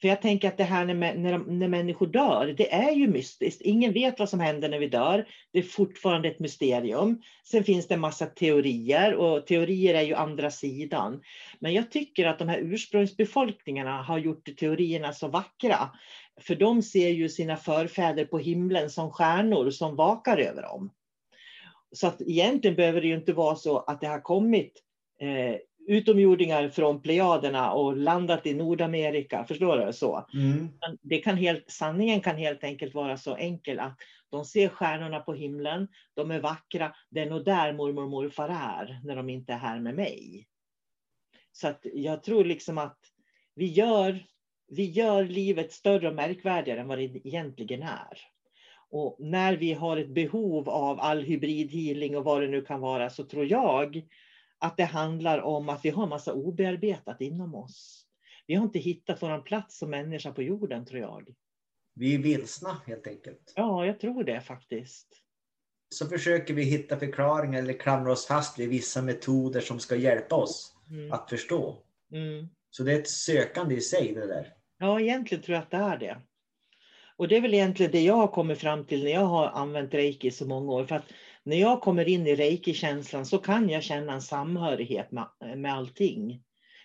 För 0.00 0.08
jag 0.08 0.22
tänker 0.22 0.48
att 0.48 0.56
det 0.56 0.64
här 0.64 0.84
när, 0.84 0.94
när, 0.94 1.38
när 1.38 1.68
människor 1.68 2.06
dör, 2.06 2.54
det 2.56 2.72
är 2.72 2.92
ju 2.92 3.08
mystiskt. 3.08 3.62
Ingen 3.62 3.92
vet 3.92 4.18
vad 4.18 4.28
som 4.28 4.40
händer 4.40 4.68
när 4.68 4.78
vi 4.78 4.86
dör. 4.86 5.26
Det 5.52 5.58
är 5.58 5.62
fortfarande 5.62 6.28
ett 6.28 6.40
mysterium. 6.40 7.20
Sen 7.44 7.64
finns 7.64 7.88
det 7.88 7.94
en 7.94 8.00
massa 8.00 8.26
teorier 8.26 9.14
och 9.14 9.46
teorier 9.46 9.94
är 9.94 10.02
ju 10.02 10.14
andra 10.14 10.50
sidan. 10.50 11.20
Men 11.60 11.72
jag 11.72 11.90
tycker 11.90 12.26
att 12.26 12.38
de 12.38 12.48
här 12.48 12.58
ursprungsbefolkningarna 12.58 14.02
har 14.02 14.18
gjort 14.18 14.56
teorierna 14.56 15.12
så 15.12 15.28
vackra. 15.28 15.90
För 16.40 16.54
de 16.54 16.82
ser 16.82 17.08
ju 17.08 17.28
sina 17.28 17.56
förfäder 17.56 18.24
på 18.24 18.38
himlen 18.38 18.90
som 18.90 19.10
stjärnor 19.10 19.70
som 19.70 19.96
vakar 19.96 20.38
över 20.38 20.62
dem. 20.62 20.90
Så 21.92 22.06
att 22.06 22.20
egentligen 22.20 22.76
behöver 22.76 23.00
det 23.00 23.06
ju 23.06 23.14
inte 23.14 23.32
vara 23.32 23.56
så 23.56 23.78
att 23.78 24.00
det 24.00 24.06
har 24.06 24.20
kommit 24.20 24.82
eh, 25.20 25.56
utomjordingar 25.88 26.68
från 26.68 27.02
Plejaderna 27.02 27.72
och 27.72 27.96
landat 27.96 28.46
i 28.46 28.54
Nordamerika. 28.54 29.44
Förstår 29.44 29.86
du? 29.86 29.92
Så. 29.92 30.26
Mm. 30.34 30.68
Det 31.02 31.18
kan 31.18 31.36
helt, 31.36 31.70
sanningen 31.70 32.20
kan 32.20 32.36
helt 32.36 32.64
enkelt 32.64 32.94
vara 32.94 33.16
så 33.16 33.34
enkel 33.36 33.80
att 33.80 33.98
de 34.30 34.44
ser 34.44 34.68
stjärnorna 34.68 35.20
på 35.20 35.34
himlen, 35.34 35.88
de 36.14 36.30
är 36.30 36.40
vackra, 36.40 36.94
det 37.10 37.20
är 37.20 37.30
nog 37.30 37.44
där 37.44 37.72
mormor 37.72 38.02
och 38.02 38.10
morfar 38.10 38.48
är 38.48 39.00
när 39.04 39.16
de 39.16 39.28
inte 39.28 39.52
är 39.52 39.58
här 39.58 39.80
med 39.80 39.94
mig. 39.94 40.46
Så 41.52 41.68
att 41.68 41.86
jag 41.94 42.22
tror 42.22 42.44
liksom 42.44 42.78
att 42.78 42.98
vi 43.54 43.66
gör 43.66 44.24
vi 44.68 44.84
gör 44.84 45.24
livet 45.24 45.72
större 45.72 46.08
och 46.08 46.14
märkvärdigare 46.14 46.80
än 46.80 46.88
vad 46.88 46.98
det 46.98 47.26
egentligen 47.26 47.82
är. 47.82 48.18
Och 48.90 49.16
när 49.18 49.56
vi 49.56 49.72
har 49.72 49.96
ett 49.96 50.14
behov 50.14 50.68
av 50.68 51.00
all 51.00 51.22
hybridhealing 51.22 52.16
och 52.16 52.24
vad 52.24 52.42
det 52.42 52.48
nu 52.48 52.62
kan 52.62 52.80
vara 52.80 53.10
så 53.10 53.24
tror 53.24 53.46
jag 53.46 54.02
att 54.58 54.76
det 54.76 54.84
handlar 54.84 55.38
om 55.38 55.68
att 55.68 55.84
vi 55.84 55.90
har 55.90 56.02
en 56.02 56.08
massa 56.08 56.32
obearbetat 56.32 57.20
inom 57.20 57.54
oss. 57.54 58.04
Vi 58.46 58.54
har 58.54 58.64
inte 58.64 58.78
hittat 58.78 59.22
vår 59.22 59.42
plats 59.42 59.78
som 59.78 59.90
människa 59.90 60.32
på 60.32 60.42
jorden 60.42 60.86
tror 60.86 61.00
jag. 61.00 61.34
Vi 61.94 62.14
är 62.14 62.18
vilsna 62.18 62.82
helt 62.86 63.06
enkelt. 63.06 63.52
Ja, 63.56 63.86
jag 63.86 64.00
tror 64.00 64.24
det 64.24 64.40
faktiskt. 64.40 65.06
Så 65.90 66.06
försöker 66.06 66.54
vi 66.54 66.62
hitta 66.62 66.98
förklaringar 66.98 67.58
eller 67.58 67.72
klamra 67.72 68.12
oss 68.12 68.26
fast 68.26 68.58
vid 68.58 68.68
vissa 68.68 69.02
metoder 69.02 69.60
som 69.60 69.80
ska 69.80 69.96
hjälpa 69.96 70.36
oss 70.36 70.74
mm. 70.90 71.12
att 71.12 71.30
förstå. 71.30 71.82
Mm. 72.12 72.48
Så 72.70 72.82
det 72.82 72.92
är 72.92 72.98
ett 72.98 73.10
sökande 73.10 73.74
i 73.74 73.80
sig 73.80 74.14
det 74.14 74.26
där. 74.26 74.57
Ja, 74.78 75.00
egentligen 75.00 75.42
tror 75.42 75.54
jag 75.54 75.62
att 75.62 75.70
det 75.70 75.76
är 75.76 75.98
det. 75.98 76.16
Och 77.16 77.28
det 77.28 77.36
är 77.36 77.40
väl 77.40 77.54
egentligen 77.54 77.92
det 77.92 78.00
jag 78.00 78.14
har 78.14 78.28
kommit 78.28 78.58
fram 78.58 78.84
till 78.86 79.04
när 79.04 79.10
jag 79.10 79.24
har 79.24 79.48
använt 79.48 79.94
reiki 79.94 80.30
så 80.30 80.46
många 80.46 80.72
år. 80.72 80.84
För 80.84 80.96
att 80.96 81.12
när 81.42 81.56
jag 81.56 81.80
kommer 81.80 82.08
in 82.08 82.26
i 82.26 82.34
reiki-känslan 82.34 83.26
så 83.26 83.38
kan 83.38 83.68
jag 83.68 83.82
känna 83.82 84.12
en 84.12 84.22
samhörighet 84.22 85.12
med, 85.12 85.28
med 85.56 85.74
allting. 85.74 86.42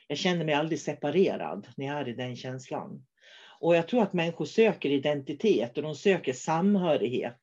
Jag 0.08 0.18
känner 0.18 0.46
mig 0.46 0.56
aldrig 0.56 0.80
separerad 0.80 1.68
när 1.78 1.86
jag 1.86 2.00
är 2.00 2.08
i 2.08 2.14
den 2.14 2.36
känslan. 2.36 3.06
Och 3.60 3.76
jag 3.76 3.88
tror 3.88 4.04
att 4.04 4.14
människor 4.14 4.46
söker 4.46 4.90
identitet 4.90 5.78
och 5.78 5.84
de 5.84 5.96
söker 5.96 6.34
samhörighet. 6.34 7.40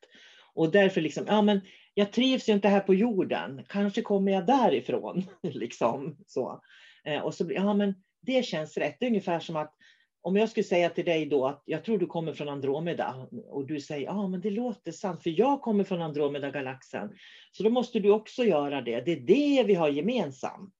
Och 0.54 0.70
därför 0.70 1.00
liksom, 1.00 1.24
ja 1.26 1.42
men 1.42 1.60
jag 1.94 2.12
trivs 2.12 2.48
ju 2.48 2.52
inte 2.52 2.68
här 2.68 2.80
på 2.80 2.94
jorden, 2.94 3.64
kanske 3.68 4.02
kommer 4.02 4.32
jag 4.32 4.46
därifrån. 4.46 5.24
liksom, 5.42 6.16
så. 6.26 6.60
Eh, 7.04 7.20
och 7.20 7.34
så, 7.34 7.50
ja 7.50 7.74
men 7.74 7.94
det 8.20 8.42
känns 8.42 8.76
rätt. 8.76 8.96
Det 9.00 9.06
är 9.06 9.10
ungefär 9.10 9.40
som 9.40 9.56
att 9.56 9.74
om 10.22 10.36
jag 10.36 10.48
skulle 10.48 10.64
säga 10.64 10.90
till 10.90 11.04
dig 11.04 11.26
då 11.26 11.46
att 11.46 11.62
jag 11.64 11.84
tror 11.84 11.98
du 11.98 12.06
kommer 12.06 12.32
från 12.32 12.48
Andromeda 12.48 13.28
och 13.48 13.66
du 13.66 13.80
säger 13.80 14.06
ja 14.06 14.12
ah, 14.12 14.28
men 14.28 14.40
det 14.40 14.50
låter 14.50 14.92
sant 14.92 15.22
för 15.22 15.30
jag 15.30 15.60
kommer 15.60 15.84
från 15.84 16.02
Andromeda-galaxen. 16.02 17.10
Så 17.52 17.62
då 17.62 17.70
måste 17.70 18.00
du 18.00 18.10
också 18.10 18.44
göra 18.44 18.80
det. 18.80 19.00
Det 19.00 19.12
är 19.12 19.20
det 19.20 19.64
vi 19.66 19.74
har 19.74 19.88
gemensamt. 19.88 20.74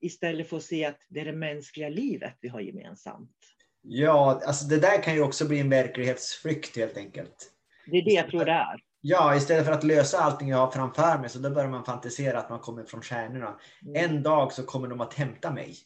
Istället 0.00 0.48
för 0.48 0.56
att 0.56 0.62
se 0.62 0.84
att 0.84 0.98
det 1.08 1.20
är 1.20 1.24
det 1.24 1.32
mänskliga 1.32 1.88
livet 1.88 2.34
vi 2.40 2.48
har 2.48 2.60
gemensamt. 2.60 3.36
Ja, 3.82 4.40
alltså 4.46 4.64
det 4.64 4.80
där 4.80 5.02
kan 5.02 5.14
ju 5.14 5.22
också 5.22 5.48
bli 5.48 5.60
en 5.60 5.70
verklighetsflykt 5.70 6.76
helt 6.76 6.96
enkelt. 6.96 7.52
Det 7.90 7.98
är 7.98 8.04
det 8.04 8.10
jag 8.10 8.30
tror 8.30 8.44
det 8.44 8.52
är. 8.52 8.80
Ja, 9.00 9.36
istället 9.36 9.66
för 9.66 9.72
att 9.72 9.84
lösa 9.84 10.18
allting 10.18 10.48
jag 10.48 10.58
har 10.58 10.70
framför 10.70 11.18
mig 11.18 11.30
så 11.30 11.38
då 11.38 11.50
börjar 11.50 11.70
man 11.70 11.84
fantisera 11.84 12.38
att 12.38 12.50
man 12.50 12.60
kommer 12.60 12.84
från 12.84 13.02
stjärnorna. 13.02 13.60
Mm. 13.86 14.10
En 14.10 14.22
dag 14.22 14.52
så 14.52 14.62
kommer 14.62 14.88
de 14.88 15.00
att 15.00 15.14
hämta 15.14 15.52
mig. 15.52 15.76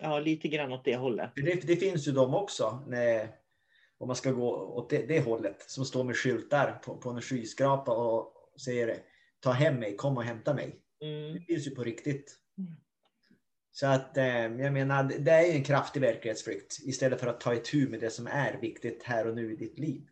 Ja, 0.00 0.18
lite 0.18 0.48
grann 0.48 0.72
åt 0.72 0.84
det 0.84 0.96
hållet. 0.96 1.30
Det, 1.36 1.66
det 1.66 1.76
finns 1.76 2.08
ju 2.08 2.12
de 2.12 2.34
också. 2.34 2.84
När, 2.86 3.28
om 3.98 4.06
man 4.06 4.16
ska 4.16 4.30
gå 4.30 4.50
åt 4.50 4.90
det, 4.90 5.06
det 5.06 5.20
hållet. 5.20 5.70
Som 5.70 5.84
står 5.84 6.04
med 6.04 6.16
skyltar 6.16 6.72
på, 6.72 6.96
på 6.96 7.10
en 7.10 7.22
skyskrapa 7.22 7.92
och 7.92 8.32
säger 8.60 8.96
ta 9.40 9.50
hem 9.50 9.74
mig, 9.74 9.96
kom 9.96 10.16
och 10.16 10.24
hämta 10.24 10.54
mig. 10.54 10.76
Mm. 11.02 11.34
Det 11.34 11.40
finns 11.40 11.66
ju 11.66 11.70
på 11.70 11.84
riktigt. 11.84 12.36
Så 13.72 13.86
att 13.86 14.16
eh, 14.16 14.24
jag 14.26 14.72
menar, 14.72 15.04
det 15.04 15.30
är 15.30 15.46
ju 15.46 15.52
en 15.52 15.64
kraftig 15.64 16.00
verklighetsflykt 16.00 16.78
istället 16.86 17.20
för 17.20 17.26
att 17.26 17.40
ta 17.40 17.54
itu 17.54 17.88
med 17.88 18.00
det 18.00 18.10
som 18.10 18.26
är 18.26 18.58
viktigt 18.60 19.02
här 19.02 19.26
och 19.26 19.34
nu 19.34 19.52
i 19.52 19.56
ditt 19.56 19.78
liv. 19.78 20.02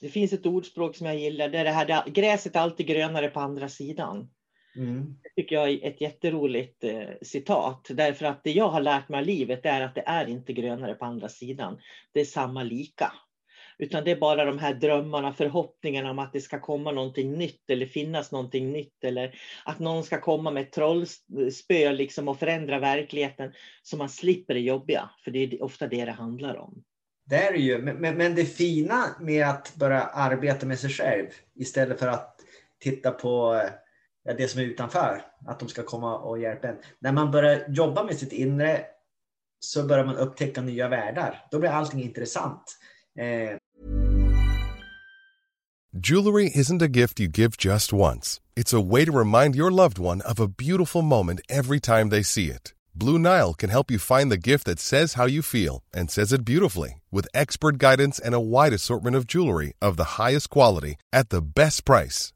Det 0.00 0.08
finns 0.08 0.32
ett 0.32 0.46
ordspråk 0.46 0.96
som 0.96 1.06
jag 1.06 1.18
gillar, 1.18 1.48
det 1.48 1.58
är 1.58 1.64
det 1.64 1.70
här 1.70 2.10
gräset 2.10 2.56
är 2.56 2.60
alltid 2.60 2.86
grönare 2.86 3.28
på 3.28 3.40
andra 3.40 3.68
sidan. 3.68 4.28
Mm. 4.76 5.16
Det 5.22 5.42
tycker 5.42 5.56
jag 5.56 5.70
är 5.70 5.88
ett 5.88 6.00
jätteroligt 6.00 6.84
eh, 6.84 7.08
citat. 7.22 7.86
Därför 7.90 8.26
att 8.26 8.44
det 8.44 8.52
jag 8.52 8.68
har 8.68 8.80
lärt 8.80 9.08
mig 9.08 9.18
av 9.20 9.26
livet 9.26 9.66
är 9.66 9.80
att 9.80 9.94
det 9.94 10.04
är 10.06 10.26
inte 10.28 10.52
grönare 10.52 10.94
på 10.94 11.04
andra 11.04 11.28
sidan. 11.28 11.78
Det 12.12 12.20
är 12.20 12.24
samma 12.24 12.62
lika. 12.62 13.12
Utan 13.78 14.04
det 14.04 14.10
är 14.10 14.16
bara 14.16 14.44
de 14.44 14.58
här 14.58 14.74
drömmarna, 14.74 15.32
förhoppningarna 15.32 16.10
om 16.10 16.18
att 16.18 16.32
det 16.32 16.40
ska 16.40 16.60
komma 16.60 16.92
någonting 16.92 17.32
nytt 17.32 17.70
eller 17.70 17.86
finnas 17.86 18.32
någonting 18.32 18.72
nytt 18.72 19.04
eller 19.04 19.38
att 19.64 19.78
någon 19.78 20.04
ska 20.04 20.20
komma 20.20 20.50
med 20.50 20.62
ett 20.62 20.72
trollspö 20.72 21.92
liksom 21.92 22.28
och 22.28 22.38
förändra 22.38 22.78
verkligheten 22.78 23.52
så 23.82 23.96
man 23.96 24.08
slipper 24.08 24.54
det 24.54 24.60
jobbiga. 24.60 25.10
För 25.24 25.30
det 25.30 25.38
är 25.38 25.62
ofta 25.62 25.86
det 25.86 26.04
det 26.04 26.12
handlar 26.12 26.56
om. 26.56 26.82
Det 27.24 27.36
är 27.36 27.52
det 27.52 27.58
ju, 27.58 27.78
men, 27.78 28.16
men 28.16 28.34
det 28.34 28.44
fina 28.44 29.04
med 29.20 29.46
att 29.48 29.74
börja 29.76 30.02
arbeta 30.02 30.66
med 30.66 30.78
sig 30.78 30.90
själv 30.90 31.26
istället 31.54 31.98
för 31.98 32.08
att 32.08 32.40
titta 32.78 33.10
på 33.10 33.62
ja, 33.62 33.70
det 34.34 34.48
som 34.48 34.60
är 34.60 34.64
utanför, 34.64 35.22
att 35.46 35.60
de 35.60 35.68
ska 35.68 35.82
komma 35.82 36.18
och 36.18 36.38
hjälpa 36.38 36.68
en. 36.68 36.76
När 36.98 37.12
man 37.12 37.30
börjar 37.30 37.64
jobba 37.68 38.04
med 38.04 38.16
sitt 38.18 38.32
inre 38.32 38.84
så 39.60 39.86
börjar 39.86 40.04
man 40.04 40.16
upptäcka 40.16 40.60
nya 40.60 40.88
världar. 40.88 41.46
Då 41.50 41.58
blir 41.58 41.70
allting 41.70 42.02
intressant. 42.02 42.78
Eh, 43.18 43.58
Jewelry 46.02 46.50
isn't 46.54 46.82
a 46.82 46.88
gift 46.88 47.20
you 47.20 47.28
give 47.28 47.56
just 47.56 47.90
once. 47.90 48.40
It's 48.54 48.74
a 48.74 48.80
way 48.80 49.06
to 49.06 49.12
remind 49.12 49.56
your 49.56 49.70
loved 49.70 49.98
one 49.98 50.20
of 50.20 50.38
a 50.38 50.48
beautiful 50.48 51.00
moment 51.00 51.40
every 51.48 51.80
time 51.80 52.10
they 52.10 52.22
see 52.22 52.50
it. 52.50 52.74
Blue 52.94 53.18
Nile 53.18 53.54
can 53.54 53.70
help 53.70 53.90
you 53.90 53.98
find 53.98 54.30
the 54.30 54.36
gift 54.36 54.64
that 54.66 54.78
says 54.78 55.14
how 55.14 55.26
you 55.26 55.42
feel 55.42 55.82
and 55.94 56.10
says 56.10 56.32
it 56.32 56.44
beautifully 56.44 57.02
with 57.10 57.28
expert 57.32 57.78
guidance 57.78 58.18
and 58.18 58.34
a 58.34 58.40
wide 58.40 58.72
assortment 58.72 59.16
of 59.16 59.26
jewelry 59.26 59.72
of 59.80 59.96
the 59.96 60.16
highest 60.18 60.50
quality 60.50 60.96
at 61.12 61.30
the 61.30 61.42
best 61.42 61.84
price. 61.84 62.32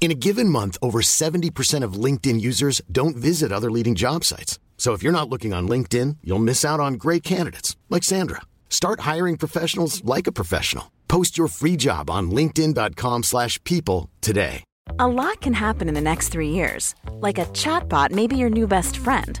In 0.00 0.12
a 0.12 0.14
given 0.14 0.48
month, 0.48 0.76
over 0.80 1.00
70% 1.00 1.82
of 1.82 1.94
LinkedIn 1.94 2.40
users 2.40 2.80
don't 2.92 3.16
visit 3.16 3.50
other 3.50 3.70
leading 3.72 3.96
job 3.96 4.22
sites. 4.22 4.60
So 4.76 4.92
if 4.92 5.02
you're 5.02 5.10
not 5.10 5.28
looking 5.28 5.52
on 5.52 5.66
LinkedIn, 5.68 6.18
you'll 6.22 6.38
miss 6.38 6.64
out 6.64 6.78
on 6.78 6.94
great 6.94 7.24
candidates 7.24 7.76
like 7.90 8.04
Sandra. 8.04 8.42
Start 8.70 9.00
hiring 9.00 9.36
professionals 9.36 10.04
like 10.04 10.28
a 10.28 10.32
professional. 10.32 10.92
Post 11.08 11.36
your 11.36 11.48
free 11.48 11.76
job 11.76 12.08
on 12.08 12.30
linkedin.com/people 12.30 14.10
today. 14.20 14.62
A 14.98 15.08
lot 15.08 15.40
can 15.40 15.54
happen 15.54 15.88
in 15.88 15.94
the 15.94 16.00
next 16.00 16.28
three 16.28 16.50
years. 16.50 16.94
Like 17.20 17.38
a 17.38 17.46
chatbot 17.46 18.12
may 18.12 18.26
be 18.26 18.36
your 18.36 18.50
new 18.50 18.66
best 18.66 18.96
friend. 18.96 19.40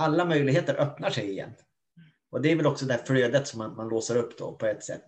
alla 0.00 0.24
möjligheter 0.24 0.80
öppnar 0.80 1.10
sig 1.10 1.30
igen. 1.30 1.50
Och 2.30 2.42
det 2.42 2.52
är 2.52 2.56
väl 2.56 2.66
också 2.66 2.86
det 2.86 3.06
flödet 3.06 3.48
som 3.48 3.58
man, 3.58 3.76
man 3.76 3.88
låser 3.88 4.16
upp 4.16 4.38
då 4.38 4.52
på 4.52 4.66
ett 4.66 4.84
sätt. 4.84 5.04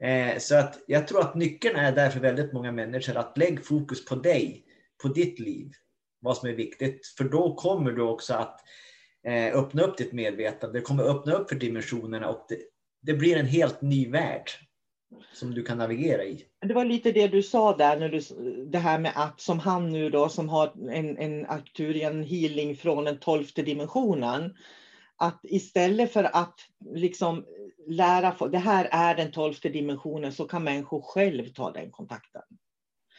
Eh, 0.00 0.38
så 0.38 0.56
att 0.56 0.78
jag 0.86 1.08
tror 1.08 1.20
att 1.20 1.34
nyckeln 1.34 1.76
är 1.76 1.92
där 1.92 2.10
för 2.10 2.20
väldigt 2.20 2.52
många 2.52 2.72
människor 2.72 3.16
att 3.16 3.38
lägg 3.38 3.64
fokus 3.64 4.04
på 4.04 4.14
dig, 4.14 4.64
på 5.02 5.08
ditt 5.08 5.38
liv, 5.38 5.72
vad 6.20 6.36
som 6.36 6.48
är 6.48 6.52
viktigt. 6.52 7.06
För 7.06 7.24
då 7.24 7.54
kommer 7.54 7.92
du 7.92 8.02
också 8.02 8.34
att 8.34 8.60
eh, 9.26 9.56
öppna 9.58 9.82
upp 9.82 9.96
ditt 9.98 10.12
medvetande, 10.12 10.78
det 10.78 10.82
kommer 10.82 11.04
öppna 11.04 11.32
upp 11.32 11.48
för 11.48 11.56
dimensionerna 11.56 12.28
och 12.28 12.46
det, 12.48 12.58
det 13.02 13.14
blir 13.14 13.36
en 13.36 13.46
helt 13.46 13.82
ny 13.82 14.10
värld 14.10 14.50
som 15.32 15.54
du 15.54 15.62
kan 15.62 15.78
navigera 15.78 16.24
i. 16.24 16.44
Det 16.60 16.74
var 16.74 16.84
lite 16.84 17.12
det 17.12 17.28
du 17.28 17.42
sa 17.42 17.76
där, 17.76 18.00
när 18.00 18.08
du, 18.08 18.20
det 18.70 18.78
här 18.78 18.98
med 18.98 19.12
att 19.14 19.40
som 19.40 19.58
han 19.58 19.92
nu 19.92 20.10
då 20.10 20.28
som 20.28 20.48
har 20.48 20.90
en, 20.90 21.18
en 21.18 21.46
Arcturian 21.46 22.22
healing 22.22 22.76
från 22.76 23.04
den 23.04 23.18
tolfte 23.18 23.62
dimensionen. 23.62 24.54
Att 25.16 25.40
istället 25.42 26.12
för 26.12 26.24
att 26.24 26.54
liksom 26.94 27.44
lära, 27.88 28.48
det 28.48 28.58
här 28.58 28.88
är 28.90 29.14
den 29.14 29.32
tolfte 29.32 29.68
dimensionen, 29.68 30.32
så 30.32 30.44
kan 30.44 30.64
människor 30.64 31.00
själv 31.00 31.48
ta 31.48 31.72
den 31.72 31.90
kontakten. 31.90 32.42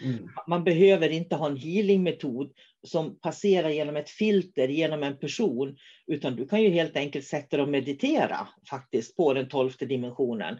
Mm. 0.01 0.29
Man 0.47 0.63
behöver 0.63 1.09
inte 1.09 1.35
ha 1.35 1.47
en 1.47 1.57
healingmetod 1.57 2.51
som 2.87 3.19
passerar 3.19 3.69
genom 3.69 3.95
ett 3.95 4.09
filter, 4.09 4.67
genom 4.67 5.03
en 5.03 5.17
person, 5.17 5.77
utan 6.07 6.35
du 6.35 6.47
kan 6.47 6.61
ju 6.61 6.69
helt 6.69 6.97
enkelt 6.97 7.25
sätta 7.25 7.57
dig 7.57 7.63
och 7.63 7.69
meditera 7.69 8.47
faktiskt 8.69 9.15
på 9.15 9.33
den 9.33 9.49
tolfte 9.49 9.85
dimensionen. 9.85 10.57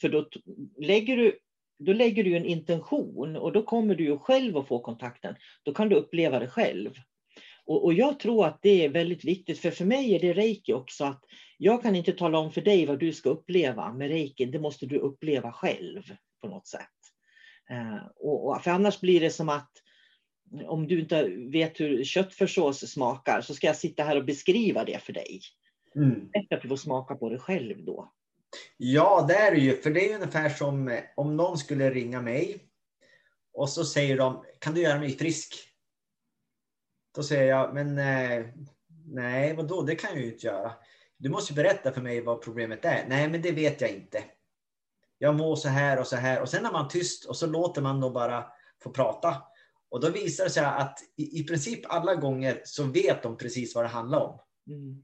För 0.00 0.08
då 0.08 0.28
lägger 0.80 1.16
du 1.16 1.38
då 1.78 1.92
lägger 1.92 2.24
du 2.24 2.36
en 2.36 2.44
intention 2.44 3.36
och 3.36 3.52
då 3.52 3.62
kommer 3.62 3.94
du 3.94 4.04
ju 4.04 4.18
själv 4.18 4.56
att 4.56 4.68
få 4.68 4.78
kontakten. 4.78 5.34
Då 5.62 5.74
kan 5.74 5.88
du 5.88 5.96
uppleva 5.96 6.38
det 6.38 6.48
själv. 6.48 6.90
Och, 7.66 7.84
och, 7.84 7.94
jag 7.94 8.20
tror 8.20 8.46
att 8.46 8.58
det 8.62 8.84
är 8.84 8.88
väldigt 8.88 9.24
viktigt, 9.24 9.58
för 9.58 9.70
för 9.70 9.84
mig 9.84 10.14
är 10.14 10.20
det 10.20 10.32
reiki 10.32 10.72
också 10.72 11.04
att 11.04 11.24
jag 11.58 11.82
kan 11.82 11.96
inte 11.96 12.12
tala 12.12 12.38
om 12.38 12.52
för 12.52 12.60
dig 12.60 12.86
vad 12.86 12.98
du 12.98 13.12
ska 13.12 13.30
uppleva 13.30 13.92
med 13.92 14.08
reiki, 14.08 14.44
det 14.44 14.58
måste 14.58 14.86
du 14.86 14.98
uppleva 14.98 15.52
själv 15.52 16.02
på 16.40 16.48
något 16.48 16.66
sätt. 16.66 16.80
Eh, 17.70 18.06
och, 18.16 18.48
och, 18.48 18.62
för 18.62 18.70
annars 18.70 19.00
blir 19.00 19.20
det 19.20 19.30
som 19.30 19.48
att 19.48 19.70
om 20.66 20.86
du 20.86 21.00
inte 21.00 21.28
vet 21.28 21.80
hur 21.80 22.04
köttfärssås 22.04 22.78
smakar 22.78 23.40
så 23.40 23.54
ska 23.54 23.66
jag 23.66 23.76
sitta 23.76 24.02
här 24.02 24.16
och 24.16 24.24
beskriva 24.24 24.84
det 24.84 25.02
för 25.02 25.12
dig. 25.12 25.40
Mm. 25.96 26.28
Bättre 26.28 26.56
att 26.56 26.62
du 26.62 26.68
får 26.68 26.76
smaka 26.76 27.14
på 27.14 27.28
det 27.28 27.38
själv 27.38 27.84
då. 27.84 28.12
Ja, 28.76 29.24
det 29.28 29.34
är 29.34 29.50
det 29.50 29.60
ju. 29.60 29.76
För 29.76 29.90
det 29.90 30.10
är 30.10 30.14
ungefär 30.14 30.48
som 30.48 30.88
eh, 30.88 31.04
om 31.16 31.36
någon 31.36 31.58
skulle 31.58 31.90
ringa 31.90 32.22
mig 32.22 32.66
och 33.52 33.68
så 33.68 33.84
säger 33.84 34.16
de, 34.16 34.44
kan 34.58 34.74
du 34.74 34.80
göra 34.80 34.98
mig 34.98 35.18
frisk? 35.18 35.54
Då 37.14 37.22
säger 37.22 37.48
jag, 37.48 37.74
men 37.74 37.98
eh, 37.98 38.46
nej, 39.04 39.56
vadå, 39.56 39.82
det 39.82 39.94
kan 39.94 40.10
jag 40.10 40.20
ju 40.20 40.32
inte 40.32 40.46
göra. 40.46 40.72
Du 41.16 41.28
måste 41.28 41.52
berätta 41.52 41.92
för 41.92 42.00
mig 42.00 42.20
vad 42.20 42.42
problemet 42.42 42.84
är. 42.84 43.06
Nej, 43.08 43.28
men 43.28 43.42
det 43.42 43.52
vet 43.52 43.80
jag 43.80 43.90
inte. 43.90 44.24
Jag 45.18 45.34
mår 45.34 45.56
så 45.56 45.68
här 45.68 46.00
och 46.00 46.06
så 46.06 46.16
här. 46.16 46.42
Och 46.42 46.48
sen 46.48 46.66
är 46.66 46.72
man 46.72 46.88
tyst 46.88 47.24
och 47.24 47.36
så 47.36 47.46
låter 47.46 47.82
man 47.82 48.00
då 48.00 48.10
bara 48.10 48.46
få 48.82 48.90
prata. 48.90 49.42
Och 49.88 50.00
då 50.00 50.10
visar 50.10 50.44
det 50.44 50.50
sig 50.50 50.64
att 50.64 50.98
i, 51.16 51.40
i 51.40 51.44
princip 51.44 51.80
alla 51.88 52.14
gånger 52.14 52.62
så 52.64 52.84
vet 52.84 53.22
de 53.22 53.36
precis 53.36 53.74
vad 53.74 53.84
det 53.84 53.88
handlar 53.88 54.20
om. 54.20 54.38
Mm. 54.68 55.02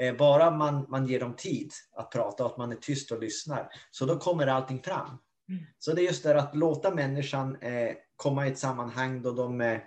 Eh, 0.00 0.16
bara 0.16 0.50
man, 0.50 0.86
man 0.88 1.06
ger 1.06 1.20
dem 1.20 1.36
tid 1.36 1.72
att 1.96 2.10
prata 2.10 2.44
och 2.44 2.50
att 2.50 2.58
man 2.58 2.72
är 2.72 2.76
tyst 2.76 3.10
och 3.10 3.20
lyssnar. 3.20 3.68
Så 3.90 4.06
då 4.06 4.18
kommer 4.18 4.46
allting 4.46 4.82
fram. 4.82 5.18
Mm. 5.48 5.64
Så 5.78 5.92
det 5.92 6.02
är 6.02 6.04
just 6.04 6.22
det 6.22 6.40
att 6.40 6.56
låta 6.56 6.94
människan 6.94 7.56
eh, 7.56 7.94
komma 8.16 8.46
i 8.46 8.50
ett 8.50 8.58
sammanhang 8.58 9.22
då 9.22 9.32
de 9.32 9.60
eh, 9.60 9.80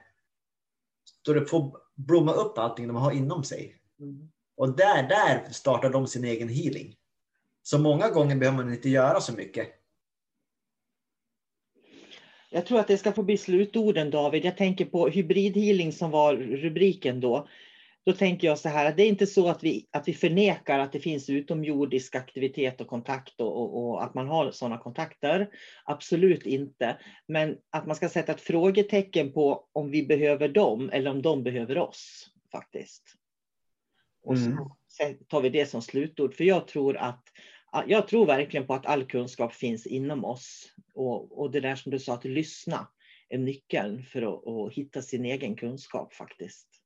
då 1.26 1.34
det 1.34 1.46
får 1.46 1.78
blomma 1.96 2.34
upp 2.34 2.58
allting 2.58 2.88
de 2.88 2.96
har 2.96 3.12
inom 3.12 3.44
sig. 3.44 3.76
Mm. 4.00 4.30
Och 4.58 4.76
där, 4.76 5.04
där 5.04 5.50
startar 5.52 5.90
de 5.90 6.08
sin 6.08 6.24
egen 6.24 6.50
healing. 6.50 6.96
Så 7.64 7.80
många 7.80 8.10
gånger 8.10 8.36
behöver 8.36 8.58
man 8.58 8.74
inte 8.74 8.90
göra 8.90 9.22
så 9.22 9.34
mycket. 9.34 9.68
Jag 12.50 12.66
tror 12.66 12.80
att 12.80 12.88
det 12.88 12.98
ska 12.98 13.12
få 13.12 13.24
bli 13.24 13.38
slutorden 13.38 14.12
David. 14.12 14.46
Jag 14.46 14.58
tänker 14.58 14.86
på 14.86 15.08
hybridhealing 15.08 15.94
som 15.94 16.12
var 16.12 16.36
rubriken 16.36 17.20
då. 17.20 17.48
Då 18.08 18.14
tänker 18.14 18.48
jag 18.48 18.60
så 18.60 18.70
här 18.70 18.86
att 18.86 18.98
det 18.98 19.04
är 19.04 19.08
inte 19.08 19.28
så 19.28 19.48
att 19.48 19.64
vi, 19.64 19.88
att 19.92 20.08
vi 20.08 20.14
förnekar 20.14 20.80
att 20.80 20.92
det 20.92 21.00
finns 21.00 21.30
utomjordisk 21.30 22.16
aktivitet 22.16 22.82
och 22.82 22.88
kontakt 22.88 23.42
och, 23.42 23.62
och, 23.62 23.90
och, 23.90 24.04
att 24.04 24.14
man 24.14 24.28
har 24.28 24.52
sådana 24.52 24.78
kontakter. 24.78 25.50
Absolut 25.86 26.46
inte. 26.46 26.98
Men 27.28 27.58
att 27.70 27.88
man 27.88 27.96
ska 27.96 28.10
sätta 28.10 28.32
ett 28.32 28.42
frågetecken 28.42 29.34
på 29.34 29.68
om 29.74 29.92
vi 29.92 30.06
behöver 30.06 30.50
dem 30.50 30.90
eller 30.90 31.12
om 31.12 31.22
de 31.22 31.44
behöver 31.44 31.78
oss 31.78 32.30
faktiskt. 32.52 33.04
Och 34.24 34.38
så 34.38 34.46
mm. 34.46 35.18
tar 35.28 35.42
vi 35.42 35.50
det 35.50 35.66
som 35.66 35.82
slutord. 35.82 36.34
För 36.34 36.44
jag 36.44 36.68
tror 36.68 36.98
att 36.98 37.24
jag 37.88 38.08
tror 38.08 38.26
verkligen 38.26 38.68
på 38.68 38.74
att 38.74 38.86
all 38.86 39.06
kunskap 39.06 39.54
finns 39.54 39.86
inom 39.88 40.26
oss. 40.26 40.74
Och, 40.94 41.40
och 41.40 41.52
det 41.52 41.60
där 41.60 41.76
som 41.76 41.92
du 41.92 42.00
sa, 42.00 42.14
att 42.14 42.26
lyssna 42.26 42.88
är 43.30 43.38
nyckeln 43.38 44.04
för 44.04 44.22
att, 44.22 44.48
att 44.48 44.74
hitta 44.74 45.02
sin 45.02 45.26
egen 45.26 45.56
kunskap 45.56 46.14
faktiskt. 46.14 46.77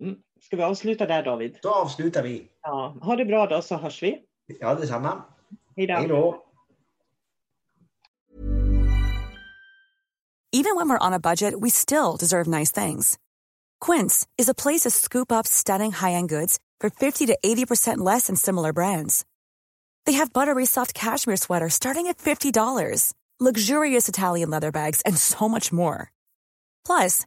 Mm. 0.00 0.16
Ska 0.40 0.56
vi 0.56 0.62
avsluta 0.62 1.06
där 1.06 1.22
David? 1.22 1.58
Då 1.62 1.70
avslutar 1.70 2.22
vi. 2.22 2.48
Ja, 2.62 2.96
ha 3.02 3.16
det 3.16 3.24
bra 3.24 3.46
då 3.46 3.62
så 3.62 3.76
hörs 3.76 4.02
vi. 4.02 4.22
Ja, 4.60 4.74
detsamma. 4.74 5.24
Hej 5.76 5.86
Hej 5.88 6.08
då. 6.08 6.42
Even 10.52 10.76
when 10.76 10.88
we're 10.88 11.06
on 11.06 11.12
a 11.12 11.18
budget 11.18 11.54
we 11.60 11.70
still 11.70 12.16
deserve 12.18 12.46
nice 12.46 12.72
things. 12.72 13.18
Quince 13.78 14.26
is 14.38 14.48
a 14.48 14.54
place 14.54 14.80
to 14.80 14.90
scoop 14.90 15.30
up 15.30 15.46
stunning 15.46 15.92
high-end 15.92 16.30
goods 16.30 16.58
for 16.80 16.90
50 16.90 17.26
to 17.26 17.38
80% 17.44 17.98
less 17.98 18.26
than 18.26 18.36
similar 18.36 18.72
brands. 18.72 19.24
They 20.06 20.12
have 20.12 20.32
buttery 20.32 20.66
soft 20.66 20.94
cashmere 20.94 21.36
sweaters 21.36 21.74
starting 21.74 22.06
at 22.06 22.18
$50, 22.18 23.12
luxurious 23.40 24.08
Italian 24.08 24.50
leather 24.50 24.72
bags, 24.72 25.02
and 25.02 25.16
so 25.18 25.48
much 25.48 25.72
more. 25.72 26.10
Plus, 26.86 27.26